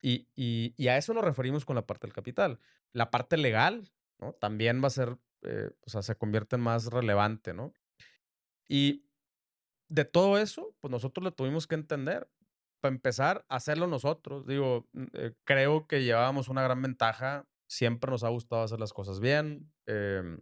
y, 0.00 0.28
y, 0.36 0.88
a 0.88 0.96
eso 0.96 1.12
nos 1.12 1.24
referimos 1.24 1.64
con 1.64 1.76
la 1.76 1.86
parte 1.86 2.06
del 2.06 2.14
capital. 2.14 2.60
La 2.92 3.10
parte 3.10 3.36
legal, 3.36 3.90
¿no? 4.20 4.32
También 4.34 4.82
va 4.82 4.86
a 4.86 4.90
ser, 4.90 5.18
eh, 5.42 5.70
o 5.86 5.90
sea, 5.90 6.02
se 6.02 6.16
convierte 6.16 6.56
en 6.56 6.62
más 6.62 6.86
relevante, 6.86 7.52
¿no? 7.52 7.72
Y 8.68 9.04
de 9.88 10.04
todo 10.04 10.38
eso, 10.38 10.74
pues 10.80 10.90
nosotros 10.90 11.24
lo 11.24 11.32
tuvimos 11.32 11.66
que 11.66 11.74
entender. 11.74 12.28
Para 12.80 12.94
empezar, 12.94 13.44
hacerlo 13.48 13.88
nosotros. 13.88 14.46
Digo, 14.46 14.88
eh, 15.14 15.32
creo 15.44 15.88
que 15.88 16.04
llevábamos 16.04 16.48
una 16.48 16.62
gran 16.62 16.80
ventaja. 16.80 17.48
Siempre 17.66 18.10
nos 18.10 18.22
ha 18.22 18.28
gustado 18.28 18.62
hacer 18.62 18.78
las 18.78 18.92
cosas 18.92 19.18
bien. 19.18 19.72
Eh, 19.86 20.38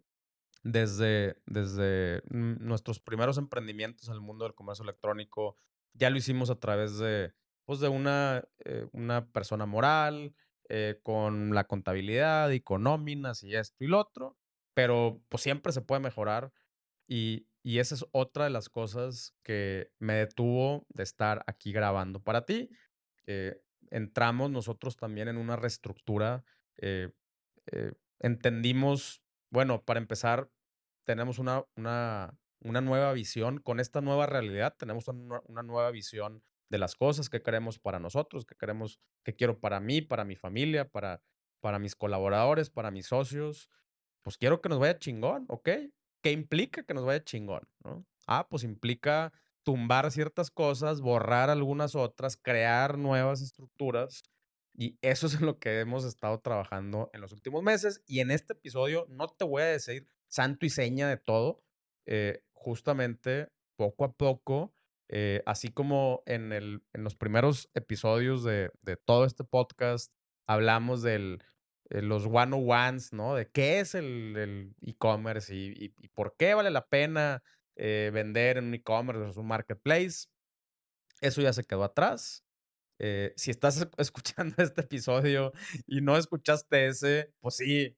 desde, 0.66 1.36
desde 1.46 2.22
nuestros 2.28 2.98
primeros 2.98 3.38
emprendimientos 3.38 4.08
en 4.08 4.14
el 4.14 4.20
mundo 4.20 4.44
del 4.44 4.54
comercio 4.54 4.82
electrónico, 4.82 5.56
ya 5.92 6.10
lo 6.10 6.16
hicimos 6.16 6.50
a 6.50 6.58
través 6.58 6.98
de, 6.98 7.32
pues, 7.64 7.78
de 7.78 7.88
una, 7.88 8.44
eh, 8.64 8.88
una 8.92 9.30
persona 9.30 9.64
moral, 9.64 10.34
eh, 10.68 10.98
con 11.04 11.54
la 11.54 11.68
contabilidad 11.68 12.50
y 12.50 12.60
con 12.60 12.82
nóminas 12.82 13.44
y 13.44 13.54
esto 13.54 13.84
y 13.84 13.86
lo 13.86 14.00
otro, 14.00 14.36
pero 14.74 15.22
pues 15.28 15.44
siempre 15.44 15.72
se 15.72 15.82
puede 15.82 16.00
mejorar 16.00 16.52
y, 17.06 17.46
y 17.62 17.78
esa 17.78 17.94
es 17.94 18.04
otra 18.10 18.44
de 18.44 18.50
las 18.50 18.68
cosas 18.68 19.36
que 19.44 19.92
me 20.00 20.14
detuvo 20.14 20.84
de 20.88 21.04
estar 21.04 21.44
aquí 21.46 21.70
grabando 21.70 22.20
para 22.20 22.44
ti. 22.44 22.68
Eh, 23.28 23.62
entramos 23.90 24.50
nosotros 24.50 24.96
también 24.96 25.28
en 25.28 25.36
una 25.36 25.54
reestructura, 25.54 26.44
entendimos, 28.18 29.22
bueno, 29.50 29.84
para 29.84 30.00
empezar, 30.00 30.50
tenemos 31.06 31.38
una, 31.38 31.64
una, 31.76 32.36
una 32.60 32.80
nueva 32.82 33.12
visión, 33.12 33.58
con 33.58 33.80
esta 33.80 34.02
nueva 34.02 34.26
realidad 34.26 34.74
tenemos 34.76 35.08
una, 35.08 35.40
una, 35.46 35.62
nueva 35.62 35.90
visión 35.90 36.42
de 36.68 36.78
las 36.78 36.96
cosas 36.96 37.30
que 37.30 37.40
queremos 37.40 37.78
para 37.78 38.00
nosotros, 38.00 38.44
que 38.44 38.56
queremos, 38.56 39.00
que 39.24 39.34
quiero 39.34 39.58
para 39.58 39.80
mí, 39.80 40.02
para 40.02 40.24
mi 40.24 40.36
familia, 40.36 40.88
para, 40.88 41.22
para 41.60 41.78
mis 41.78 41.94
colaboradores, 41.94 42.68
para 42.68 42.90
mis 42.90 43.06
socios. 43.06 43.70
Pues 44.22 44.36
quiero 44.36 44.60
que 44.60 44.68
nos 44.68 44.80
vaya 44.80 44.98
chingón, 44.98 45.46
¿ok? 45.48 45.68
¿Qué 46.22 46.32
implica 46.32 46.82
que 46.82 46.92
nos 46.92 47.04
vaya 47.04 47.22
chingón? 47.22 47.62
¿no? 47.84 48.04
Ah, 48.26 48.48
pues 48.50 48.64
implica 48.64 49.32
tumbar 49.62 50.10
ciertas 50.10 50.50
cosas, 50.50 51.00
borrar 51.00 51.50
algunas 51.50 51.94
otras, 51.94 52.36
crear 52.36 52.98
nuevas 52.98 53.40
estructuras. 53.42 54.24
Y 54.74 54.98
eso 55.00 55.28
es 55.28 55.34
en 55.34 55.46
lo 55.46 55.58
que 55.58 55.78
hemos 55.80 56.04
estado 56.04 56.40
trabajando 56.40 57.10
en 57.12 57.20
los 57.20 57.32
últimos 57.32 57.62
meses. 57.62 58.02
Y 58.06 58.18
en 58.18 58.32
este 58.32 58.54
episodio 58.54 59.06
no 59.08 59.28
te 59.28 59.44
voy 59.44 59.62
a 59.62 59.66
decir 59.66 60.08
santo 60.28 60.66
y 60.66 60.70
seña 60.70 61.08
de 61.08 61.16
todo, 61.16 61.62
eh, 62.06 62.42
justamente 62.52 63.48
poco 63.76 64.04
a 64.04 64.12
poco, 64.12 64.74
eh, 65.08 65.42
así 65.46 65.68
como 65.68 66.22
en, 66.26 66.52
el, 66.52 66.82
en 66.92 67.04
los 67.04 67.14
primeros 67.14 67.70
episodios 67.74 68.42
de, 68.44 68.70
de 68.82 68.96
todo 68.96 69.24
este 69.24 69.44
podcast, 69.44 70.12
hablamos 70.46 71.02
de 71.02 71.38
eh, 71.90 72.02
los 72.02 72.26
one-on-ones, 72.26 73.12
¿no? 73.12 73.34
De 73.34 73.48
qué 73.50 73.80
es 73.80 73.94
el 73.94 74.74
e-commerce 74.82 75.54
y, 75.54 75.94
y, 75.98 76.08
por 76.08 76.36
qué 76.36 76.54
vale 76.54 76.70
la 76.70 76.86
pena 76.86 77.42
vender 77.76 78.56
en 78.56 78.64
un 78.64 78.74
e-commerce 78.74 79.38
o 79.38 79.40
un 79.40 79.48
marketplace. 79.48 80.28
Eso 81.20 81.42
ya 81.42 81.52
se 81.52 81.64
quedó 81.64 81.84
atrás. 81.84 82.42
si 83.36 83.50
estás 83.50 83.86
escuchando 83.98 84.54
este 84.58 84.80
episodio 84.80 85.52
y 85.86 86.00
no 86.00 86.16
escuchaste 86.16 86.86
ese, 86.86 87.32
pues 87.40 87.56
sí, 87.56 87.80
eh, 87.80 87.96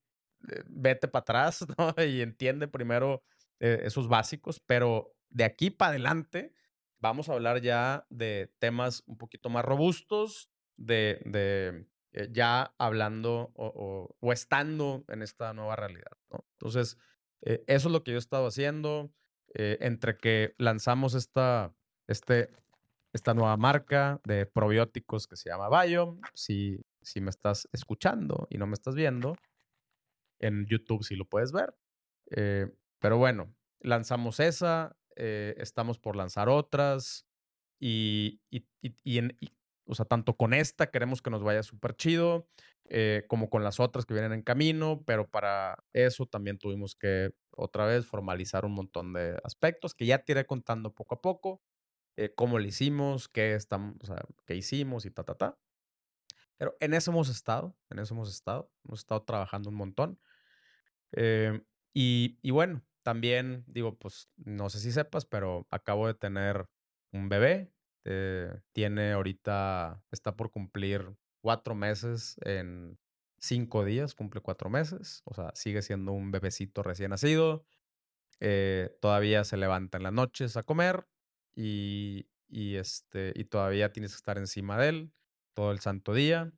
vete 0.67 1.09
para 1.09 1.21
atrás. 1.23 1.67
Y 2.09 2.21
entiende 2.23 2.69
primero 2.69 3.23
eh, 3.61 3.81
esos 3.85 4.09
básicos, 4.09 4.61
pero 4.61 5.15
de 5.31 5.45
aquí 5.45 5.71
para 5.71 5.91
adelante 5.91 6.53
vamos 7.01 7.29
a 7.29 7.35
hablar 7.35 7.61
ya 7.61 8.07
de 8.11 8.53
temas 8.59 9.03
un 9.07 9.19
poquito 9.19 9.51
más 9.51 9.65
robustos, 9.65 10.51
de, 10.77 11.21
de 11.25 11.87
eh, 12.13 12.29
ya 12.33 12.75
hablando 12.79 13.53
o, 13.55 14.33
estando 14.33 15.05
en 15.09 15.23
esta 15.23 15.53
nueva 15.53 15.77
realidad. 15.77 16.13
Entonces, 16.53 16.99
eso 17.41 17.89
es 17.89 17.93
lo 17.93 18.03
que 18.03 18.11
yo 18.11 18.17
he 18.17 18.21
estado 18.21 18.49
haciendo, 18.49 19.13
entre 19.55 20.19
que 20.19 20.55
lanzamos 20.59 21.15
esta, 21.15 21.73
este, 22.09 22.51
esta 23.13 23.35
nueva 23.35 23.57
marca 23.57 24.21
de 24.25 24.47
probióticos 24.47 25.27
que 25.27 25.37
se 25.37 25.51
llama 25.51 25.69
Biome, 25.69 26.21
si, 26.35 26.81
si 27.03 27.21
me 27.21 27.31
estás 27.31 27.69
escuchando 27.73 28.47
y 28.51 28.59
no 28.59 28.67
me 28.67 28.75
estás 28.75 28.95
viendo, 28.95 29.37
en 30.39 30.67
YouTube 30.67 31.05
si 31.05 31.17
lo 31.17 31.25
puedes 31.25 31.53
ver. 31.53 31.75
Eh, 32.31 32.67
pero 32.99 33.19
bueno, 33.19 33.55
lanzamos 33.81 34.41
esa, 34.41 34.97
eh, 35.17 35.55
estamos 35.59 35.99
por 35.99 36.17
lanzar 36.17 36.49
otras 36.49 37.27
y, 37.81 38.41
y, 38.51 38.67
y, 38.83 39.19
en, 39.19 39.37
o 39.87 39.95
sea, 39.95 40.05
tanto 40.05 40.37
con 40.37 40.55
esta 40.55 40.91
queremos 40.91 41.23
que 41.23 41.31
nos 41.31 41.43
vaya 41.43 41.63
súper 41.63 41.95
chido, 41.97 42.49
eh, 42.91 43.25
como 43.29 43.51
con 43.51 43.65
las 43.65 43.81
otras 43.81 44.07
que 44.07 44.15
vienen 44.15 44.33
en 44.33 44.43
camino, 44.43 45.03
pero 45.07 45.29
para 45.29 45.85
eso 45.93 46.27
también 46.27 46.59
tuvimos 46.59 46.95
que 46.95 47.33
otra 47.57 47.87
vez 47.87 48.07
formalizar 48.07 48.65
un 48.65 48.73
montón 48.73 49.13
de 49.13 49.39
aspectos 49.45 49.95
que 49.95 50.07
ya 50.07 50.19
te 50.19 50.33
iré 50.33 50.47
contando 50.47 50.95
poco 50.95 51.17
a 51.17 51.21
poco, 51.21 51.63
cómo 52.35 52.59
lo 52.59 52.67
hicimos, 52.67 53.29
qué, 53.29 53.55
estamos, 53.55 53.95
o 54.03 54.07
sea, 54.07 54.25
qué 54.45 54.57
hicimos 54.57 55.07
y 55.07 55.11
ta, 55.13 55.23
ta, 55.23 55.37
ta. 55.37 55.59
Pero 56.59 56.77
en 56.81 56.93
eso 56.93 57.13
hemos 57.13 57.29
estado, 57.29 57.77
en 57.89 58.01
eso 58.01 58.15
hemos 58.15 58.29
estado, 58.29 58.71
hemos 58.85 59.01
estado 59.01 59.23
trabajando 59.23 59.71
un 59.71 59.77
montón. 59.77 60.21
Eh, 61.13 61.61
y, 61.95 62.51
bueno, 62.51 62.83
también 63.03 63.65
digo, 63.67 63.99
pues 63.99 64.29
no 64.37 64.71
sé 64.71 64.79
si 64.79 64.93
sepas, 64.93 65.25
pero 65.27 65.67
acabo 65.71 66.07
de 66.07 66.15
tener 66.15 66.67
un 67.13 67.29
bebé. 67.29 67.73
Eh, 68.05 68.53
tiene 68.73 69.13
ahorita, 69.13 70.03
está 70.11 70.37
por 70.37 70.51
cumplir 70.51 71.15
cuatro 71.43 71.75
meses 71.75 72.37
en 72.45 72.99
cinco 73.39 73.85
días, 73.85 74.15
cumple 74.15 74.41
cuatro 74.41 74.71
meses. 74.71 75.23
O 75.25 75.35
sea, 75.35 75.51
sigue 75.55 75.83
siendo 75.83 76.13
un 76.13 76.31
bebecito 76.31 76.83
recién 76.83 77.11
nacido. 77.11 77.65
Eh, 78.41 78.97
todavía 79.01 79.45
se 79.45 79.57
levanta 79.57 79.99
en 79.99 80.05
las 80.05 80.13
noches 80.13 80.57
a 80.57 80.63
comer 80.63 81.09
y, 81.57 82.29
y, 82.49 82.77
este, 82.77 83.33
y 83.35 83.45
todavía 83.45 83.93
tienes 83.93 84.13
que 84.13 84.17
estar 84.17 84.39
encima 84.39 84.79
de 84.79 84.89
él 84.89 85.13
todo 85.55 85.73
el 85.73 85.81
santo 85.81 86.15
día. 86.15 86.53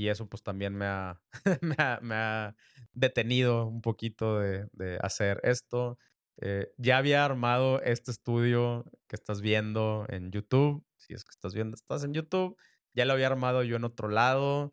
Y 0.00 0.08
eso 0.08 0.26
pues 0.30 0.42
también 0.42 0.74
me 0.76 0.86
ha, 0.86 1.20
me 1.60 2.14
ha, 2.14 2.56
detenido 2.94 3.66
un 3.66 3.82
poquito 3.82 4.38
de, 4.38 4.66
de 4.72 4.98
hacer 5.02 5.40
esto. 5.42 5.98
Eh, 6.40 6.72
ya 6.78 6.96
había 6.96 7.22
armado 7.22 7.82
este 7.82 8.10
estudio 8.10 8.86
que 9.08 9.16
estás 9.16 9.42
viendo 9.42 10.06
en 10.08 10.30
YouTube. 10.30 10.82
Si 10.96 11.12
es 11.12 11.22
que 11.22 11.32
estás 11.32 11.52
viendo, 11.52 11.74
estás 11.74 12.02
en 12.02 12.14
YouTube. 12.14 12.56
Ya 12.94 13.04
lo 13.04 13.12
había 13.12 13.26
armado 13.26 13.62
yo 13.62 13.76
en 13.76 13.84
otro 13.84 14.08
lado. 14.08 14.72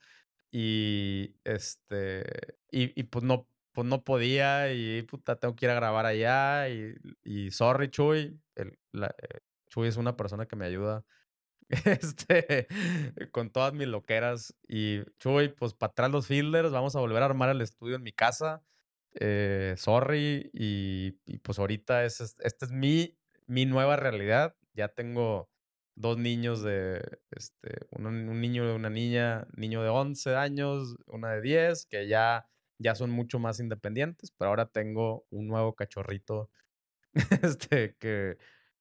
Y 0.50 1.36
este, 1.44 2.24
y, 2.72 2.98
y 2.98 3.04
pues 3.04 3.26
no, 3.26 3.50
pues 3.74 3.86
no 3.86 4.06
podía 4.06 4.72
y 4.72 5.02
puta, 5.02 5.36
tengo 5.36 5.58
que 5.58 5.66
ir 5.66 5.72
a 5.72 5.76
grabar 5.76 6.06
allá 6.06 6.70
y, 6.70 6.96
y 7.26 7.52
sorry, 7.52 7.90
Chuy. 7.90 8.40
El, 8.56 8.80
la, 8.94 9.08
eh, 9.22 9.40
Chuy 9.68 9.90
es 9.90 9.98
una 9.98 10.16
persona 10.16 10.46
que 10.46 10.56
me 10.56 10.66
ayuda 10.66 11.04
este, 11.86 12.68
con 13.32 13.50
todas 13.50 13.74
mis 13.74 13.88
loqueras. 13.88 14.56
Y 14.68 15.04
Chuy, 15.20 15.50
pues 15.50 15.74
para 15.74 15.92
atrás 15.92 16.12
los 16.12 16.28
fielders, 16.28 16.72
vamos 16.72 16.96
a 16.96 17.00
volver 17.00 17.24
a 17.24 17.26
armar 17.26 17.50
el 17.50 17.62
estudio 17.62 17.96
en 17.96 18.04
mi 18.04 18.12
casa. 18.14 18.64
Eh, 19.20 19.76
sorry. 19.78 20.50
Y, 20.54 21.12
pues 21.40 21.60
ahorita 21.60 22.06
es, 22.06 22.22
esta 22.40 22.66
es 22.66 22.72
mi, 22.72 23.18
mi 23.48 23.66
nueva 23.66 23.96
realidad. 23.96 24.56
Ya 24.74 24.90
tengo 24.90 25.50
dos 25.96 26.18
niños 26.18 26.62
de, 26.62 27.02
este, 27.32 27.88
un, 27.92 28.06
un 28.06 28.40
niño 28.40 28.66
de 28.68 28.74
una 28.74 28.90
niña, 28.90 29.48
niño 29.56 29.82
de 29.82 29.90
11 29.90 30.36
años, 30.36 30.96
una 31.08 31.32
de 31.34 31.42
10, 31.42 31.88
que 31.88 32.08
ya, 32.08 32.48
ya 32.78 32.94
son 32.96 33.10
mucho 33.10 33.40
más 33.40 33.60
independientes, 33.60 34.32
pero 34.38 34.50
ahora 34.50 34.68
tengo 34.68 35.26
un 35.32 35.48
nuevo 35.48 35.74
cachorrito, 35.76 36.52
este, 37.42 37.96
que, 37.98 38.38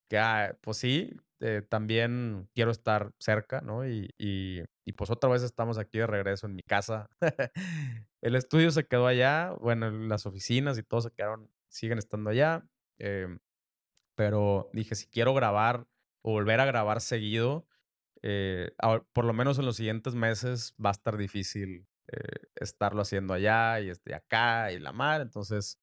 que 0.09 0.17
ah, 0.17 0.57
pues 0.61 0.77
sí, 0.77 1.11
eh, 1.39 1.61
también 1.67 2.49
quiero 2.53 2.71
estar 2.71 3.13
cerca, 3.19 3.61
¿no? 3.61 3.87
Y, 3.87 4.09
y, 4.17 4.63
y, 4.85 4.93
pues 4.93 5.09
otra 5.11 5.29
vez 5.29 5.43
estamos 5.43 5.77
aquí 5.77 5.99
de 5.99 6.07
regreso 6.07 6.47
en 6.47 6.55
mi 6.55 6.63
casa. 6.63 7.09
el 8.21 8.35
estudio 8.35 8.71
se 8.71 8.87
quedó 8.87 9.07
allá, 9.07 9.51
bueno, 9.59 9.91
las 9.91 10.25
oficinas 10.25 10.77
y 10.77 10.83
todo 10.83 11.01
se 11.01 11.11
quedaron, 11.11 11.49
siguen 11.69 11.97
estando 11.99 12.29
allá. 12.29 12.65
Eh, 12.99 13.37
pero 14.15 14.69
dije, 14.73 14.95
si 14.95 15.07
quiero 15.07 15.33
grabar 15.33 15.87
o 16.23 16.31
volver 16.31 16.59
a 16.59 16.65
grabar 16.65 17.01
seguido, 17.01 17.67
eh, 18.23 18.71
por 19.13 19.25
lo 19.25 19.33
menos 19.33 19.59
en 19.59 19.65
los 19.65 19.77
siguientes 19.77 20.15
meses 20.15 20.73
va 20.83 20.89
a 20.89 20.93
estar 20.93 21.17
difícil 21.17 21.87
eh, 22.11 22.47
estarlo 22.55 23.01
haciendo 23.01 23.33
allá 23.33 23.79
y 23.79 23.89
este, 23.89 24.15
acá 24.15 24.71
y 24.71 24.79
la 24.79 24.91
mar. 24.91 25.21
Entonces, 25.21 25.79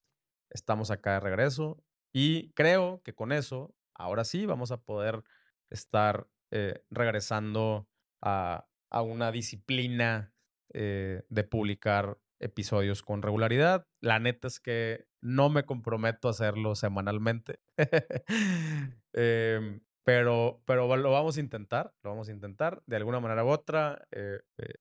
estamos 0.50 0.90
acá 0.90 1.14
de 1.14 1.20
regreso 1.20 1.82
y 2.12 2.50
creo 2.52 3.02
que 3.04 3.14
con 3.14 3.30
eso, 3.32 3.74
ahora 3.94 4.24
sí, 4.24 4.46
vamos 4.46 4.70
a 4.70 4.78
poder 4.82 5.22
estar 5.70 6.28
eh, 6.50 6.84
regresando 6.90 7.88
a, 8.20 8.66
a, 8.90 9.02
una 9.02 9.32
disciplina 9.32 10.34
eh, 10.76 11.22
de 11.28 11.44
publicar 11.44 12.18
episodios 12.40 13.02
con 13.02 13.22
regularidad. 13.22 13.86
La 14.00 14.18
neta 14.18 14.48
es 14.48 14.58
que 14.58 15.06
no 15.20 15.48
me 15.48 15.64
comprometo 15.64 16.26
a 16.26 16.32
hacerlo 16.32 16.74
semanalmente. 16.74 17.60
eh, 19.12 19.80
pero, 20.02 20.62
pero 20.66 20.96
lo 20.96 21.10
vamos 21.12 21.36
a 21.36 21.40
intentar, 21.40 21.94
lo 22.02 22.10
vamos 22.10 22.28
a 22.28 22.32
intentar 22.32 22.82
de 22.86 22.96
alguna 22.96 23.20
manera 23.20 23.44
u 23.44 23.48
otra. 23.48 24.06
Eh, 24.10 24.40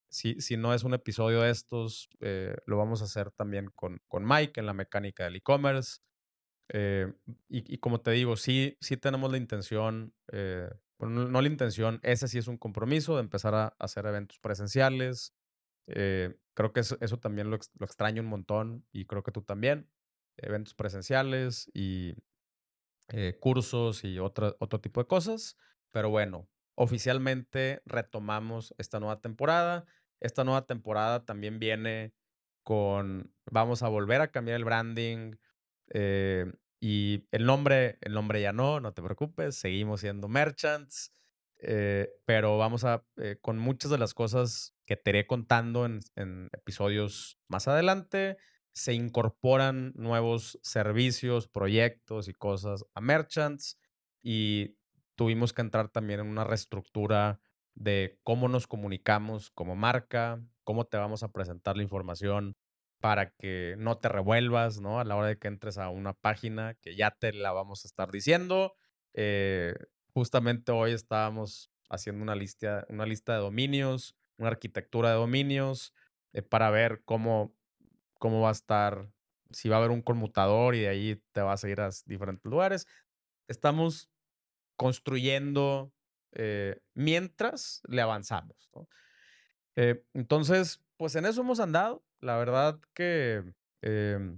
si, 0.10 0.42
si, 0.42 0.58
no 0.58 0.74
es 0.74 0.84
un 0.84 0.96
episodio 0.96 1.42
de 1.42 1.52
estos, 1.52 2.10
lo 2.66 2.78
vamos 2.78 3.02
a 3.02 3.06
hacer 3.06 3.32
también 3.32 3.70
con, 3.76 4.02
con 4.08 4.28
Mike 4.28 4.60
en 4.60 4.66
la 4.66 4.74
mecánica 4.74 5.26
del 5.26 5.36
e-commerce. 5.36 6.02
Eh, 6.70 7.12
y, 7.50 7.78
como 7.78 8.02
te 8.02 8.12
digo, 8.12 8.36
sí, 8.36 8.78
sí 8.80 8.98
tenemos 8.98 9.32
la 9.32 9.38
intención, 9.38 10.14
eh, 10.32 10.70
bueno, 10.98 11.28
no 11.28 11.42
la 11.42 11.48
intención, 11.48 12.00
ese 12.04 12.28
sí 12.28 12.38
es 12.38 12.48
un 12.48 12.58
compromiso 12.58 13.16
de 13.16 13.22
empezar 13.22 13.54
a, 13.56 13.76
hacer 13.80 14.06
eventos 14.06 14.40
presenciales. 14.40 15.34
Eh, 15.88 16.36
creo 16.54 16.72
que 16.72 16.80
eso, 16.80 16.98
eso 17.02 17.20
también 17.20 17.50
lo, 17.50 17.58
lo, 17.78 17.86
extraño 17.86 18.22
un 18.22 18.30
montón 18.30 18.86
y 18.92 19.06
creo 19.06 19.24
que 19.24 19.32
tú 19.32 19.42
también. 19.42 19.90
Eventos 20.38 20.74
presenciales 20.74 21.70
y 21.74 22.16
cursos 23.40 24.04
y 24.04 24.18
otra, 24.18 24.56
otro 24.60 24.80
tipo 24.80 25.00
de 25.02 25.08
cosas. 25.08 25.58
Pero 25.92 26.10
bueno, 26.10 26.48
oficialmente 26.76 27.84
retomamos 27.86 28.74
esta 28.78 29.00
nueva 29.00 29.22
temporada. 29.22 29.86
Esta 30.20 30.44
nueva 30.44 30.66
temporada 30.66 31.26
también 31.26 31.60
viene 31.60 32.14
con, 32.64 33.32
vamos 33.46 33.84
a 33.84 33.90
volver 33.90 34.22
a 34.22 34.32
cambiar 34.32 34.58
el 34.58 34.66
branding, 34.66 35.36
eh, 35.94 36.52
y 36.80 37.28
el 37.32 37.46
nombre, 37.46 37.98
el 38.02 38.14
nombre 38.14 38.42
ya 38.42 38.52
no, 38.52 38.82
no 38.82 38.94
te 38.94 39.02
preocupes, 39.02 39.56
seguimos 39.56 40.02
siendo 40.02 40.28
merchants, 40.28 41.14
eh, 41.60 42.10
pero 42.26 42.58
vamos 42.58 42.84
a, 42.84 43.06
eh, 43.18 43.38
con 43.40 43.58
muchas 43.58 43.90
de 43.92 44.00
las 44.00 44.14
cosas 44.14 44.76
que 44.86 44.98
te 44.98 45.12
iré 45.12 45.28
contando 45.28 45.86
en, 45.86 46.02
en, 46.16 46.50
episodios 46.52 47.40
más 47.48 47.70
adelante, 47.70 48.38
se 48.74 48.94
incorporan 48.94 49.94
nuevos 49.96 50.60
servicios, 50.64 51.48
proyectos 51.48 52.28
y 52.28 52.34
cosas 52.34 52.84
a 52.96 53.02
merchants 53.02 53.80
y 54.22 54.76
tuvimos 55.16 55.54
que 55.54 55.62
entrar 55.62 55.90
también 55.90 56.22
en 56.22 56.28
una 56.28 56.44
reestructura 56.44 57.40
de 57.76 58.20
cómo 58.24 58.50
nos 58.50 58.68
comunicamos 58.68 59.52
como 59.52 59.76
marca, 59.76 60.44
cómo 60.64 60.86
te 60.86 60.98
vamos 60.98 61.24
a 61.24 61.32
presentar 61.32 61.78
la 61.78 61.84
información 61.84 62.58
para 63.04 63.32
que 63.32 63.76
no 63.80 63.98
te 63.98 64.08
revuelvas, 64.08 64.80
¿no? 64.80 64.98
A 64.98 65.04
la 65.04 65.18
hora 65.18 65.28
de 65.28 65.38
que 65.38 65.50
entres 65.50 65.78
a 65.78 65.90
una 65.90 66.14
página 66.14 66.76
que 66.76 66.96
ya 66.96 67.12
te 67.12 67.34
la 67.34 67.52
vamos 67.52 67.84
a 67.84 67.90
estar 67.90 68.10
diciendo. 68.10 68.78
Eh, 69.14 69.76
justamente 70.14 70.72
hoy 70.72 70.94
estábamos 70.94 71.70
haciendo 71.90 72.24
una 72.24 72.34
lista, 72.34 72.86
una 72.88 73.06
lista 73.06 73.34
de 73.34 73.40
dominios, 73.40 74.16
una 74.38 74.48
arquitectura 74.52 75.10
de 75.10 75.16
dominios, 75.16 75.94
eh, 76.32 76.44
para 76.44 76.70
ver 76.70 77.02
cómo, 77.04 77.54
cómo 78.20 78.40
va 78.40 78.48
a 78.48 78.54
estar, 78.54 79.12
si 79.52 79.68
va 79.68 79.76
a 79.76 79.80
haber 79.80 79.92
un 79.92 80.02
conmutador 80.02 80.74
y 80.74 80.80
de 80.80 80.88
ahí 80.88 81.22
te 81.34 81.42
vas 81.42 81.62
a 81.66 81.70
ir 81.70 81.82
a 81.82 81.90
diferentes 82.06 82.50
lugares. 82.50 82.88
Estamos 83.50 84.10
construyendo 84.78 85.92
eh, 86.32 86.80
mientras 86.94 87.82
le 87.86 88.02
avanzamos, 88.02 88.70
¿no? 88.74 88.88
Entonces, 90.14 90.82
pues 90.96 91.16
en 91.16 91.26
eso 91.26 91.42
hemos 91.42 91.60
andado. 91.60 92.02
La 92.24 92.38
verdad 92.38 92.80
que 92.94 93.44
eh, 93.82 94.38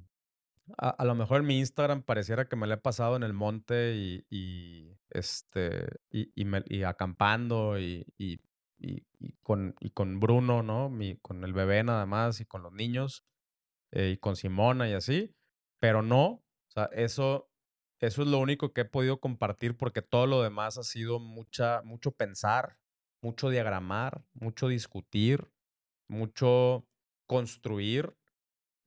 a, 0.78 0.90
a, 0.90 1.06
lo 1.06 1.14
mejor 1.14 1.42
en 1.42 1.48
mi 1.48 1.60
Instagram 1.60 2.02
pareciera 2.02 2.48
que 2.50 2.56
me 2.56 2.66
lo 2.66 2.74
he 2.74 2.78
pasado 2.78 3.16
en 3.16 3.24
el 3.24 3.34
monte 3.34 3.96
y, 3.96 4.26
y 4.30 4.98
este, 5.12 5.88
y, 6.10 6.32
y, 6.36 6.48
y 6.68 6.84
acampando 6.84 7.80
y, 7.80 8.06
y, 8.18 8.40
con, 9.44 9.76
y 9.80 9.92
con 9.92 10.20
Bruno, 10.20 10.64
¿no? 10.64 10.90
Mi, 10.90 11.18
con 11.18 11.44
el 11.44 11.54
bebé 11.54 11.84
nada 11.84 12.06
más 12.06 12.42
y 12.42 12.46
con 12.46 12.64
los 12.64 12.74
niños 12.74 13.24
eh, 13.92 14.12
y 14.16 14.18
con 14.18 14.36
Simona 14.36 14.90
y 14.90 14.94
así. 14.94 15.36
Pero 15.80 16.02
no, 16.02 16.26
o 16.26 16.44
sea, 16.70 16.90
eso, 16.94 17.50
eso 18.00 18.22
es 18.24 18.28
lo 18.28 18.40
único 18.40 18.74
que 18.74 18.82
he 18.82 18.86
podido 18.86 19.20
compartir 19.20 19.78
porque 19.78 20.02
todo 20.02 20.26
lo 20.26 20.42
demás 20.42 20.78
ha 20.80 20.84
sido 20.84 21.20
mucha, 21.20 21.82
mucho 21.84 22.12
pensar, 22.12 22.78
mucho 23.22 23.50
diagramar, 23.50 24.24
mucho 24.34 24.68
discutir, 24.70 25.48
mucho 26.08 26.88
construir 27.26 28.16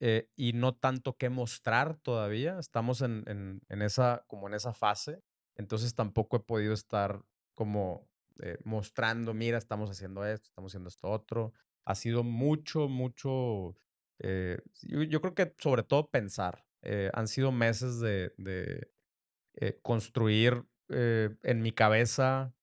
eh, 0.01 0.31
y 0.37 0.53
no 0.53 0.77
tanto 0.77 1.17
que 1.17 1.29
mostrar 1.29 1.97
todavía. 1.97 2.59
Estamos 2.59 3.03
en, 3.03 3.25
en, 3.27 3.61
en, 3.69 3.83
esa, 3.83 4.25
como 4.29 4.49
en 4.49 4.55
esa 4.55 4.73
fase. 4.73 5.23
Entonces 5.57 5.95
tampoco 5.95 6.37
he 6.37 6.41
podido 6.41 6.73
estar 6.73 7.23
como 7.55 8.09
eh, 8.41 8.59
mostrando, 8.65 9.35
mira, 9.35 9.59
estamos 9.59 9.91
haciendo 9.91 10.25
esto, 10.25 10.47
estamos 10.47 10.71
haciendo 10.71 10.89
esto 10.89 11.11
otro. 11.11 11.53
Ha 11.85 11.97
sido 11.97 12.23
mucho, 12.23 12.89
mucho, 12.89 13.77
eh, 14.21 14.59
yo, 14.83 15.21
creo 15.21 15.35
que 15.35 15.55
sobre 15.59 15.83
todo 15.83 16.11
pensar. 16.11 16.65
Han 17.13 17.27
sido 17.27 17.51
meses 17.51 17.99
de, 17.99 18.33
de 18.39 19.81
construir 19.83 20.65
en 20.89 21.61
mi 21.61 21.73
cabeza 21.73 22.55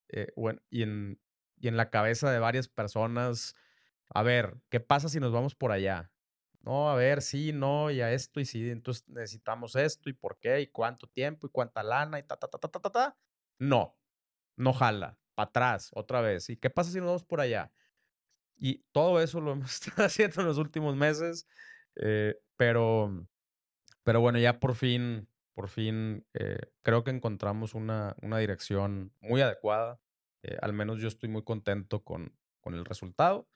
y, 0.69 0.83
en, 0.83 1.19
y 1.57 1.67
en 1.67 1.77
la 1.77 1.89
cabeza 1.89 2.31
de 2.31 2.39
varias 2.39 2.67
personas 2.69 3.55
a 4.09 4.23
ver, 4.23 4.57
¿qué 4.69 4.79
pasa 4.79 5.09
si 5.09 5.19
nos 5.19 5.31
vamos 5.31 5.55
por 5.55 5.71
allá? 5.71 6.11
No, 6.61 6.89
a 6.89 6.95
ver, 6.95 7.21
sí, 7.21 7.53
no, 7.53 7.91
y 7.91 8.01
a 8.01 8.11
esto, 8.11 8.39
y 8.39 8.45
sí, 8.45 8.69
entonces 8.69 9.07
necesitamos 9.07 9.75
esto, 9.75 10.09
y 10.09 10.13
por 10.13 10.39
qué, 10.39 10.61
y 10.61 10.67
cuánto 10.67 11.07
tiempo, 11.07 11.45
y 11.47 11.51
cuánta 11.51 11.83
lana, 11.83 12.17
y 12.19 12.23
ta, 12.23 12.37
ta, 12.37 12.47
ta, 12.47 12.57
ta, 12.57 12.67
ta, 12.69 12.79
ta, 12.79 12.89
ta. 12.89 13.17
No, 13.59 13.99
no 14.57 14.73
jala, 14.73 15.19
para 15.35 15.49
atrás, 15.49 15.91
otra 15.93 16.21
vez. 16.21 16.49
¿Y 16.49 16.57
qué 16.57 16.69
pasa 16.69 16.91
si 16.91 16.99
nos 16.99 17.07
vamos 17.07 17.23
por 17.23 17.41
allá? 17.41 17.71
Y 18.57 18.83
todo 18.91 19.21
eso 19.21 19.41
lo 19.41 19.51
hemos 19.53 19.73
estado 19.73 20.05
haciendo 20.07 20.41
en 20.41 20.47
los 20.47 20.57
últimos 20.57 20.95
meses, 20.95 21.47
eh, 21.95 22.35
pero, 22.57 23.27
pero 24.03 24.21
bueno, 24.21 24.39
ya 24.39 24.59
por 24.59 24.75
fin, 24.75 25.29
por 25.53 25.69
fin, 25.69 26.25
eh, 26.33 26.59
creo 26.81 27.03
que 27.03 27.11
encontramos 27.11 27.75
una, 27.75 28.15
una 28.21 28.39
dirección 28.39 29.13
muy 29.21 29.41
adecuada. 29.41 30.01
Eh, 30.43 30.57
al 30.61 30.73
menos 30.73 30.99
yo 30.99 31.07
estoy 31.07 31.29
muy 31.29 31.43
contento 31.43 32.03
con, 32.03 32.37
con 32.61 32.75
el 32.75 32.85
resultado. 32.85 33.47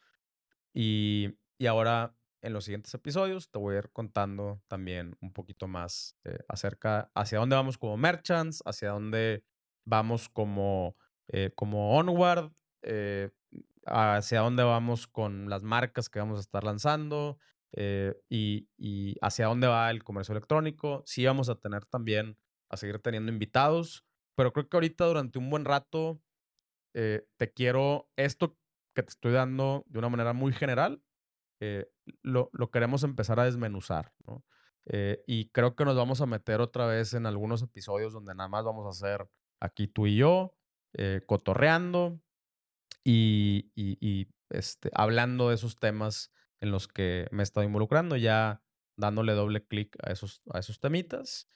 Y, 0.74 1.36
y, 1.58 1.68
ahora 1.68 2.16
en 2.42 2.54
los 2.54 2.66
siguientes 2.66 2.94
episodios 2.94 3.50
te 3.50 3.60
voy 3.60 3.76
a 3.76 3.80
ir 3.80 3.90
contando 3.92 4.62
también 4.68 5.18
un 5.22 5.34
poquito 5.34 5.68
más 5.68 6.16
eh, 6.24 6.40
acerca 6.48 7.12
hacia 7.14 7.40
dónde 7.40 7.56
vamos 7.56 7.78
como 7.78 7.98
merchants, 7.98 8.62
hacia 8.66 8.92
dónde 8.92 9.44
vamos 9.86 10.30
como, 10.30 10.96
eh, 11.28 11.52
como 11.56 11.98
onward, 11.98 12.52
eh, 12.84 13.32
hacia 13.86 14.42
dónde 14.42 14.64
vamos 14.64 15.08
con 15.08 15.50
las 15.50 15.64
marcas 15.64 16.10
que 16.10 16.20
vamos 16.20 16.38
a 16.38 16.42
estar 16.42 16.64
lanzando 16.64 17.40
y, 18.30 18.68
y, 18.78 19.16
hacia 19.22 19.46
dónde 19.46 19.68
va 19.68 19.90
el 19.92 20.04
comercio 20.04 20.34
electrónico. 20.34 21.04
Sí 21.06 21.26
vamos 21.26 21.50
a 21.50 21.56
tener 21.56 21.86
también, 21.86 22.38
a 22.70 22.78
seguir 22.78 23.00
teniendo 23.00 23.32
invitados, 23.32 24.06
pero 24.36 24.54
creo 24.54 24.70
que 24.70 24.78
ahorita 24.78 25.06
durante 25.06 25.40
un 25.40 25.50
buen 25.50 25.66
rato 25.66 26.22
te 26.94 27.54
quiero, 27.54 28.10
esto 28.18 28.59
que 29.00 29.04
te 29.04 29.12
estoy 29.12 29.32
dando 29.32 29.86
de 29.88 30.00
una 30.00 30.10
manera 30.10 30.34
muy 30.34 30.52
general, 30.52 31.02
eh, 31.62 31.90
lo, 32.22 32.50
lo, 32.52 32.70
queremos 32.70 33.04
empezar 33.04 33.40
a 33.40 33.46
desmenuzar. 33.46 34.12
¿no? 34.28 34.44
Eh, 34.86 35.24
y 35.26 35.50
creo 35.50 35.76
que 35.76 35.86
nos 35.86 35.96
vamos 35.96 36.20
a 36.20 36.26
meter 36.26 36.60
otra 36.60 36.86
vez 36.86 37.14
en 37.14 37.26
algunos 37.26 37.62
episodios 37.62 38.12
donde 38.12 38.36
nada 38.36 38.50
más 38.50 38.66
vamos 38.66 38.86
a 38.86 38.90
hacer 38.90 39.30
aquí 39.62 39.88
tú 39.88 40.08
y 40.08 40.18
yo, 40.18 40.56
eh, 40.94 41.22
cotorreando 41.26 42.20
y, 43.04 43.72
y, 43.76 44.28
este, 44.50 44.90
hablando 44.94 45.50
de 45.50 45.56
esos 45.56 45.78
temas 45.78 46.32
en 46.60 46.72
los 46.72 46.88
que 46.88 47.28
me 47.32 47.42
he 47.42 47.44
estado 47.44 47.66
involucrando, 47.66 48.18
ya 48.18 48.62
dándole 48.98 49.34
doble 49.34 49.66
clic 49.66 49.96
a 50.04 50.12
esos, 50.12 50.42
a 50.52 50.60
esos 50.60 50.80
temitas. 50.80 51.48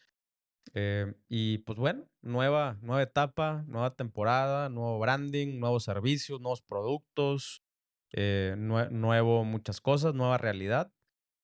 Eh, 0.73 1.13
y 1.29 1.59
pues 1.59 1.77
bueno, 1.77 2.09
nueva, 2.21 2.77
nueva 2.81 3.03
etapa, 3.03 3.63
nueva 3.67 3.95
temporada, 3.95 4.69
nuevo 4.69 4.99
branding, 4.99 5.59
nuevos 5.59 5.83
servicios, 5.83 6.41
nuevos 6.41 6.61
productos, 6.61 7.63
eh, 8.11 8.55
nuevo 8.57 9.43
muchas 9.43 9.81
cosas, 9.81 10.13
nueva 10.15 10.37
realidad, 10.37 10.91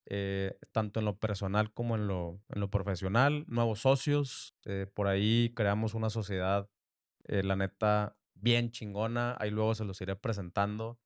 eh, 0.05 0.57
tanto 0.71 0.99
en 0.99 1.05
lo 1.05 1.17
personal 1.19 1.71
como 1.73 1.95
en 1.95 2.07
lo, 2.07 2.41
en 2.49 2.61
lo 2.61 2.69
profesional, 2.69 3.45
nuevos 3.47 3.81
socios, 3.81 4.55
por 4.93 5.07
ahí 5.07 5.53
creamos 5.55 5.93
una 5.93 6.09
sociedad, 6.09 6.69
la 7.25 7.55
neta, 7.55 8.17
bien 8.33 8.71
chingona, 8.71 9.35
ahí 9.39 9.51
luego 9.51 9.75
se 9.75 9.85
los 9.85 10.01
iré 10.01 10.15
presentando, 10.15 10.99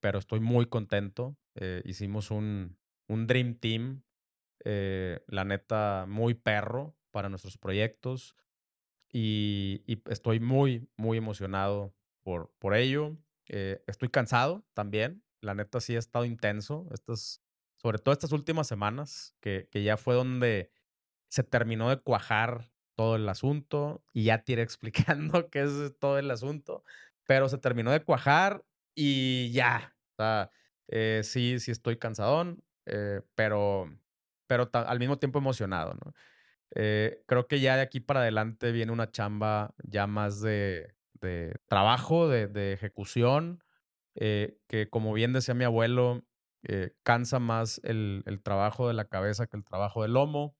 pero 0.00 0.18
estoy 0.18 0.40
muy 0.40 0.66
contento, 0.66 1.36
hicimos 1.84 2.30
un, 2.30 2.78
un 3.08 3.26
Dream 3.26 3.54
Team 3.54 4.02
eh, 4.64 5.22
la 5.28 5.44
neta, 5.44 6.06
muy 6.08 6.32
perro 6.32 6.96
para 7.10 7.28
nuestros 7.28 7.58
proyectos 7.58 8.34
y, 9.12 9.84
estoy 10.06 10.40
muy, 10.40 10.88
muy 10.96 11.18
emocionado 11.18 11.94
por, 12.22 12.50
por 12.58 12.74
ello. 12.74 13.16
Eh, 13.48 13.82
estoy 13.86 14.08
cansado 14.08 14.64
también, 14.72 15.22
la 15.42 15.54
neta 15.54 15.80
sí 15.80 15.94
ha 15.96 15.98
estado 15.98 16.24
intenso, 16.24 16.88
estas, 16.92 17.42
sobre 17.76 17.98
todo 17.98 18.14
estas 18.14 18.32
últimas 18.32 18.66
semanas, 18.66 19.36
que, 19.40 19.68
que 19.70 19.82
ya 19.82 19.98
fue 19.98 20.14
donde 20.14 20.72
se 21.28 21.44
terminó 21.44 21.90
de 21.90 21.98
cuajar 21.98 22.72
todo 22.96 23.16
el 23.16 23.28
asunto 23.28 24.02
y 24.14 24.24
ya 24.24 24.44
te 24.44 24.52
iré 24.52 24.62
explicando 24.62 25.50
qué 25.50 25.62
es 25.64 25.98
todo 25.98 26.18
el 26.18 26.30
asunto, 26.30 26.84
pero 27.26 27.50
se 27.50 27.58
terminó 27.58 27.90
de 27.90 28.02
cuajar 28.02 28.64
y 28.94 29.52
ya, 29.52 29.94
o 30.12 30.16
sea, 30.16 30.50
eh, 30.88 31.20
sí, 31.22 31.60
sí 31.60 31.70
estoy 31.70 31.98
cansadón, 31.98 32.64
pero 33.34 33.90
pero 34.46 34.70
al 34.72 34.98
mismo 34.98 35.18
tiempo 35.18 35.38
emocionado, 35.38 35.94
¿no? 35.94 36.12
Eh, 36.74 37.22
creo 37.26 37.46
que 37.46 37.60
ya 37.60 37.76
de 37.76 37.82
aquí 37.82 38.00
para 38.00 38.20
adelante 38.20 38.72
viene 38.72 38.92
una 38.92 39.10
chamba 39.10 39.74
ya 39.84 40.06
más 40.06 40.40
de, 40.40 40.92
trabajo, 41.68 42.28
de, 42.28 42.72
ejecución, 42.72 43.62
eh, 44.16 44.58
que 44.66 44.88
como 44.90 45.12
bien 45.12 45.32
decía 45.32 45.54
mi 45.54 45.64
abuelo, 45.64 46.24
eh, 46.64 46.94
cansa 47.02 47.38
más 47.38 47.80
el, 47.84 48.22
el, 48.26 48.42
trabajo 48.42 48.88
de 48.88 48.94
la 48.94 49.04
cabeza 49.04 49.46
que 49.46 49.56
el 49.56 49.64
trabajo 49.64 50.02
del 50.02 50.14
lomo. 50.14 50.56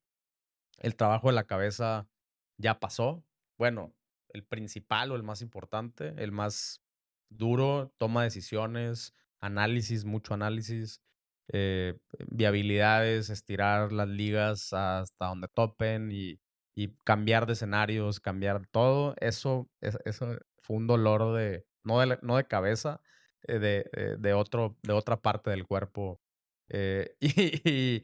El 0.79 0.97
trabajo 0.97 1.29
de 1.29 1.35
la 1.35 1.45
cabeza 1.45 2.09
ya 2.59 2.79
pasó. 2.79 3.25
Bueno, 3.59 3.95
el 4.29 4.45
principal 4.45 5.13
o 5.13 5.17
el 5.17 5.23
más 5.23 5.43
importante, 5.43 6.15
el 6.19 6.33
más 6.33 6.83
duro, 7.31 7.93
toma 7.99 8.23
decisiones, 8.25 9.15
análisis, 9.41 10.05
mucho 10.05 10.35
análisis 10.35 11.01
eh, 11.53 11.99
viabilidades, 12.29 13.31
estirar 13.31 13.93
las 13.93 14.09
ligas 14.09 14.73
hasta 14.73 15.27
donde 15.27 15.49
topen 15.49 16.11
y, 16.13 16.41
cambiar 17.05 17.47
de 17.47 17.53
escenarios, 17.53 18.19
cambiar 18.19 18.67
todo. 18.67 19.15
Eso, 19.21 19.71
eso 19.81 20.39
fue 20.59 20.77
un 20.77 20.89
dolor 20.89 21.37
de, 21.37 21.65
no 21.85 22.01
de, 22.01 22.19
no 22.23 22.37
de 22.37 22.47
cabeza, 22.49 23.01
eh, 23.43 23.61
de, 23.61 23.91
eh, 23.93 24.17
de, 24.19 24.33
otro, 24.33 24.77
de 24.83 24.93
otra 24.93 25.21
parte 25.21 25.51
del 25.51 25.67
cuerpo. 25.67 26.21
y, 27.21 28.03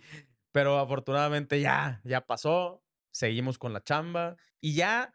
pero 0.52 0.78
afortunadamente 0.78 1.60
ya, 1.60 2.00
ya 2.04 2.20
pasó, 2.26 2.84
seguimos 3.10 3.58
con 3.58 3.72
la 3.72 3.82
chamba 3.82 4.36
y 4.60 4.74
ya 4.74 5.14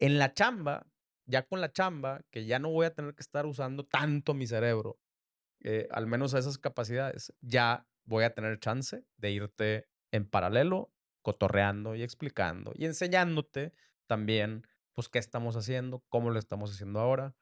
en 0.00 0.18
la 0.18 0.34
chamba, 0.34 0.86
ya 1.26 1.46
con 1.46 1.60
la 1.60 1.72
chamba, 1.72 2.20
que 2.30 2.44
ya 2.44 2.58
no 2.58 2.70
voy 2.70 2.86
a 2.86 2.94
tener 2.94 3.14
que 3.14 3.22
estar 3.22 3.46
usando 3.46 3.84
tanto 3.84 4.34
mi 4.34 4.46
cerebro, 4.46 4.98
eh, 5.64 5.88
al 5.90 6.06
menos 6.06 6.34
a 6.34 6.38
esas 6.38 6.58
capacidades, 6.58 7.32
ya 7.40 7.86
voy 8.04 8.24
a 8.24 8.34
tener 8.34 8.60
chance 8.60 9.02
de 9.16 9.30
irte 9.30 9.88
en 10.12 10.28
paralelo, 10.28 10.92
cotorreando 11.22 11.94
y 11.94 12.02
explicando 12.02 12.72
y 12.76 12.84
enseñándote 12.84 13.72
también, 14.06 14.66
pues, 14.92 15.08
qué 15.08 15.18
estamos 15.18 15.56
haciendo, 15.56 16.04
cómo 16.10 16.30
lo 16.30 16.38
estamos 16.38 16.70
haciendo 16.70 17.00
ahora 17.00 17.34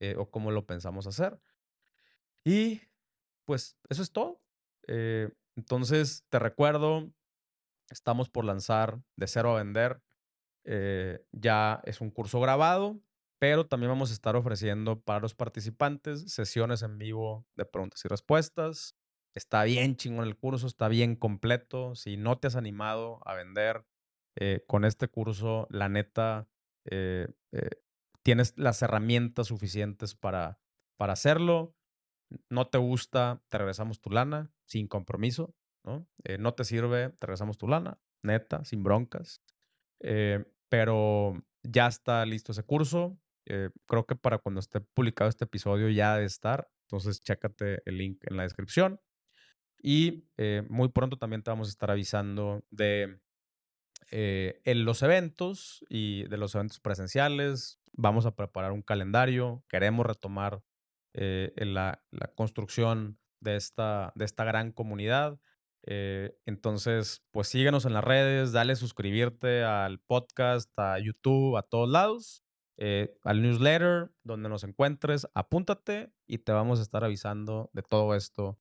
eh, 0.00 0.16
o 0.18 0.28
cómo 0.28 0.50
lo 0.50 0.66
pensamos 0.66 1.06
hacer. 1.06 1.40
Y, 2.44 2.82
pues, 3.44 3.78
eso 3.88 4.02
es 4.02 4.10
todo. 4.10 4.42
Eh, 4.88 5.30
entonces, 5.54 6.24
te 6.30 6.40
recuerdo, 6.40 7.12
estamos 7.90 8.28
por 8.28 8.44
lanzar 8.44 9.00
de 9.14 9.28
cero 9.28 9.52
a 9.52 9.58
vender. 9.58 10.02
ya 11.32 11.80
es 11.84 12.00
un 12.00 12.10
curso 12.10 12.40
grabado 12.40 13.00
pero 13.38 13.66
también 13.66 13.90
vamos 13.90 14.10
a 14.10 14.14
estar 14.14 14.36
ofreciendo 14.36 15.00
para 15.00 15.20
los 15.20 15.34
participantes 15.34 16.32
sesiones 16.32 16.82
en 16.82 16.98
vivo 16.98 17.46
de 17.56 17.64
preguntas 17.64 18.04
y 18.04 18.08
respuestas. 18.08 18.96
Está 19.34 19.62
bien 19.64 19.96
chingón 19.96 20.26
el 20.26 20.36
curso, 20.36 20.66
está 20.66 20.88
bien 20.88 21.14
completo. 21.14 21.94
Si 21.94 22.16
no 22.16 22.38
te 22.38 22.48
has 22.48 22.56
animado 22.56 23.20
a 23.24 23.34
vender 23.34 23.86
eh, 24.36 24.64
con 24.66 24.84
este 24.84 25.06
curso, 25.08 25.68
la 25.70 25.88
neta, 25.88 26.48
eh, 26.90 27.28
eh, 27.52 27.70
tienes 28.24 28.54
las 28.56 28.82
herramientas 28.82 29.46
suficientes 29.46 30.16
para, 30.16 30.60
para 30.96 31.12
hacerlo. 31.12 31.76
No 32.50 32.66
te 32.66 32.78
gusta, 32.78 33.40
te 33.48 33.58
regresamos 33.58 34.00
tu 34.00 34.10
lana 34.10 34.50
sin 34.64 34.88
compromiso. 34.88 35.54
No, 35.84 36.06
no 36.38 36.54
te 36.54 36.64
sirve, 36.64 37.10
te 37.10 37.26
regresamos 37.26 37.56
tu 37.56 37.68
lana, 37.68 37.98
neta, 38.22 38.64
sin 38.64 38.82
broncas. 38.82 39.40
pero 40.68 41.42
ya 41.62 41.86
está 41.86 42.26
listo 42.26 42.52
ese 42.52 42.64
curso. 42.64 43.18
Eh, 43.50 43.70
creo 43.86 44.04
que 44.04 44.14
para 44.14 44.36
cuando 44.36 44.60
esté 44.60 44.80
publicado 44.80 45.30
este 45.30 45.46
episodio 45.46 45.88
ya 45.88 46.16
de 46.18 46.26
estar. 46.26 46.68
Entonces, 46.82 47.22
chécate 47.22 47.80
el 47.86 47.96
link 47.96 48.22
en 48.24 48.36
la 48.36 48.42
descripción. 48.42 49.00
Y 49.82 50.28
eh, 50.36 50.64
muy 50.68 50.88
pronto 50.90 51.16
también 51.16 51.42
te 51.42 51.50
vamos 51.50 51.68
a 51.68 51.70
estar 51.70 51.90
avisando 51.90 52.62
de 52.70 53.20
eh, 54.10 54.60
en 54.64 54.84
los 54.84 55.02
eventos 55.02 55.82
y 55.88 56.24
de 56.24 56.36
los 56.36 56.54
eventos 56.54 56.78
presenciales. 56.78 57.80
Vamos 57.92 58.26
a 58.26 58.36
preparar 58.36 58.72
un 58.72 58.82
calendario. 58.82 59.64
Queremos 59.68 60.04
retomar 60.04 60.62
la, 61.14 62.00
la, 62.12 62.26
construcción 62.36 63.18
de 63.40 63.56
esta, 63.56 64.12
de 64.14 64.24
esta 64.24 64.44
gran 64.44 64.72
comunidad. 64.72 65.40
entonces, 65.84 67.24
pues 67.32 67.48
síguenos 67.48 67.86
en 67.86 67.94
las 67.94 68.04
redes, 68.04 68.52
dale 68.52 68.76
suscribirte 68.76 69.64
al 69.64 69.98
podcast, 70.00 70.70
a 70.78 70.98
YouTube, 71.00 71.56
a 71.56 71.62
todos 71.62 71.88
lados. 71.88 72.44
Eh, 72.80 73.18
al 73.24 73.42
newsletter 73.42 74.12
donde 74.22 74.48
nos 74.48 74.62
encuentres, 74.62 75.26
apúntate 75.34 76.12
y 76.28 76.38
te 76.38 76.52
vamos 76.52 76.78
a 76.78 76.82
estar 76.82 77.02
avisando 77.02 77.70
de 77.72 77.82
todo 77.82 78.14
esto 78.14 78.56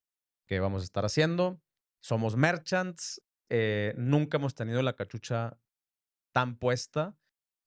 que 0.48 0.60
vamos 0.60 0.82
a 0.82 0.86
estar 0.86 1.06
haciendo. 1.06 1.62
Somos 2.02 2.36
merchants, 2.36 3.22
eh, 3.50 3.94
nunca 3.96 4.38
hemos 4.38 4.56
tenido 4.56 4.82
la 4.82 4.94
cachucha 4.94 5.60
tan 6.34 6.58
puesta 6.58 7.16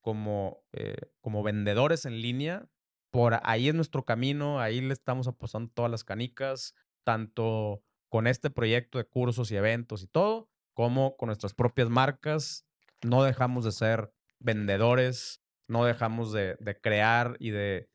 como, 0.01 0.65
eh, 0.73 1.13
como 1.21 1.45
vendedores 1.45 2.05
en 2.05 2.21
línea. 2.21 2.69
Por 3.13 3.39
ahí 3.45 3.69
es 3.69 3.75
nuestro 3.77 4.05
camino, 4.05 4.61
ahí 4.61 4.81
le 4.81 4.93
estamos 4.93 5.29
apostando 5.29 5.71
todas 5.73 5.91
las 5.91 6.03
canicas, 6.03 6.75
tanto 7.05 7.85
con 8.09 8.27
este 8.27 8.51
proyecto 8.51 8.99
de 8.99 9.05
cursos 9.05 9.53
y 9.53 9.57
eventos 9.57 10.03
y 10.03 10.09
todo, 10.09 10.51
como 10.75 11.17
con 11.17 11.29
nuestras 11.29 11.55
propias 11.55 11.91
marcas. 11.91 12.67
No 13.03 13.23
dejamos 13.23 13.65
de 13.65 13.71
ser 13.71 14.13
vendedores 14.41 15.41
no 15.71 15.85
dejamos 15.85 16.33
de, 16.33 16.57
crear 16.83 17.37
y 17.39 17.51
de, 17.51 17.89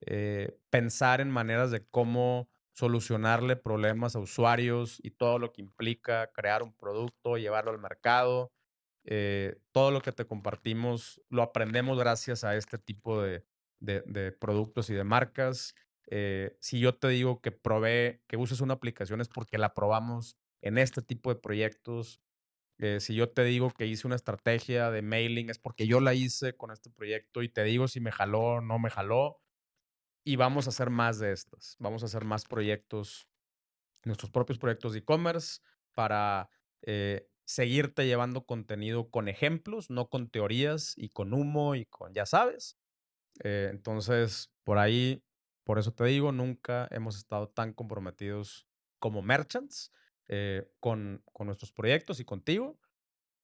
eh, 0.00 0.58
pensar 0.70 1.20
en 1.20 1.30
maneras 1.30 1.70
de 1.70 1.86
cómo 1.86 2.50
solucionarle 2.74 3.54
problemas 3.54 4.16
a 4.16 4.18
usuarios 4.18 4.98
y 5.04 5.12
todo 5.12 5.38
lo 5.38 5.52
que 5.52 5.62
implica 5.62 6.32
crear 6.32 6.64
un 6.64 6.74
producto, 6.74 7.36
llevarlo 7.36 7.70
al 7.70 7.78
mercado. 7.78 8.52
Eh, 9.04 9.56
todo 9.70 9.92
lo 9.92 10.00
que 10.00 10.10
te 10.10 10.26
compartimos 10.26 11.20
lo 11.28 11.42
aprendemos 11.42 11.96
gracias 11.98 12.42
a 12.42 12.56
este 12.56 12.76
tipo 12.76 13.22
de, 13.22 13.44
productos 14.40 14.90
y 14.90 14.94
de 14.94 15.04
marcas. 15.04 15.76
Eh, 16.08 16.56
si 16.58 16.80
yo 16.80 16.96
te 16.96 17.08
digo 17.08 17.40
que 17.40 17.52
probé, 17.52 18.20
que 18.26 18.36
uses 18.36 18.60
una 18.60 18.74
aplicación 18.74 19.20
es 19.20 19.28
porque 19.28 19.58
la 19.58 19.74
probamos 19.74 20.36
en 20.60 20.78
este 20.78 21.02
tipo 21.02 21.32
de 21.32 21.40
proyectos 21.40 22.20
si 23.00 23.14
yo 23.14 23.30
te 23.30 23.44
digo 23.44 23.70
que 23.70 23.86
hice 23.86 24.06
una 24.06 24.16
estrategia 24.16 24.90
de 24.90 25.02
mailing, 25.02 25.50
es 25.50 25.58
porque 25.58 25.86
yo 25.86 26.00
la 26.00 26.14
hice 26.14 26.56
con 26.56 26.72
este 26.72 26.90
proyecto 26.90 27.42
y 27.42 27.48
te 27.48 27.62
digo 27.64 27.86
si 27.86 28.00
me 28.00 28.10
jaló 28.10 28.40
o 28.40 28.60
no 28.60 28.78
me 28.78 28.90
jaló. 28.90 29.40
Y 30.24 30.36
vamos 30.36 30.66
a 30.66 30.70
hacer 30.70 30.90
más 30.90 31.18
de 31.18 31.32
estas. 31.32 31.76
Vamos 31.78 32.02
a 32.02 32.06
hacer 32.06 32.24
más 32.24 32.44
proyectos, 32.44 33.28
nuestros 34.04 34.30
propios 34.30 34.58
proyectos 34.58 34.92
de 34.92 35.00
e-commerce 35.00 35.60
para 35.94 36.50
eh, 36.82 37.28
seguirte 37.44 38.06
llevando 38.06 38.46
contenido 38.46 39.10
con 39.10 39.28
ejemplos, 39.28 39.90
no 39.90 40.08
con 40.08 40.30
teorías 40.30 40.94
y 40.96 41.10
con 41.10 41.34
humo 41.34 41.74
y 41.74 41.86
con, 41.86 42.14
ya 42.14 42.26
sabes. 42.26 42.78
Eh, 43.44 43.68
entonces, 43.70 44.52
por 44.64 44.78
ahí, 44.78 45.24
por 45.64 45.78
eso 45.78 45.92
te 45.92 46.04
digo, 46.04 46.32
nunca 46.32 46.88
hemos 46.90 47.16
estado 47.16 47.48
tan 47.48 47.72
comprometidos 47.72 48.66
como 48.98 49.22
merchants 49.22 49.92
eh, 50.28 50.70
con, 50.80 51.22
con, 51.32 51.46
nuestros 51.46 51.72
proyectos 51.72 52.20
y 52.20 52.24
contigo 52.24 52.78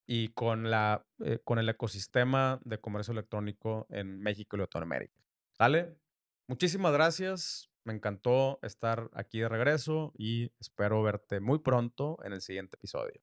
y 0.06 0.28
con, 0.28 0.70
la, 0.70 1.06
eh, 1.24 1.38
con 1.44 1.58
el 1.58 1.68
ecosistema 1.68 2.60
de 2.64 2.80
comercio 2.80 3.12
electrónico 3.12 3.86
en 3.90 4.20
México 4.20 4.56
y 4.56 4.60
Latinoamérica. 4.60 5.20
¿Sale? 5.52 5.98
Muchísimas 6.46 6.92
gracias. 6.92 7.70
Me 7.84 7.92
encantó 7.92 8.58
estar 8.62 9.10
aquí 9.12 9.40
de 9.40 9.48
regreso 9.48 10.12
y 10.16 10.52
espero 10.60 11.02
verte 11.02 11.40
muy 11.40 11.58
pronto 11.58 12.18
en 12.24 12.32
el 12.32 12.40
siguiente 12.40 12.76
episodio. 12.76 13.20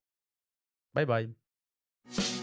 Bye 0.92 1.06
bye. 1.06 2.35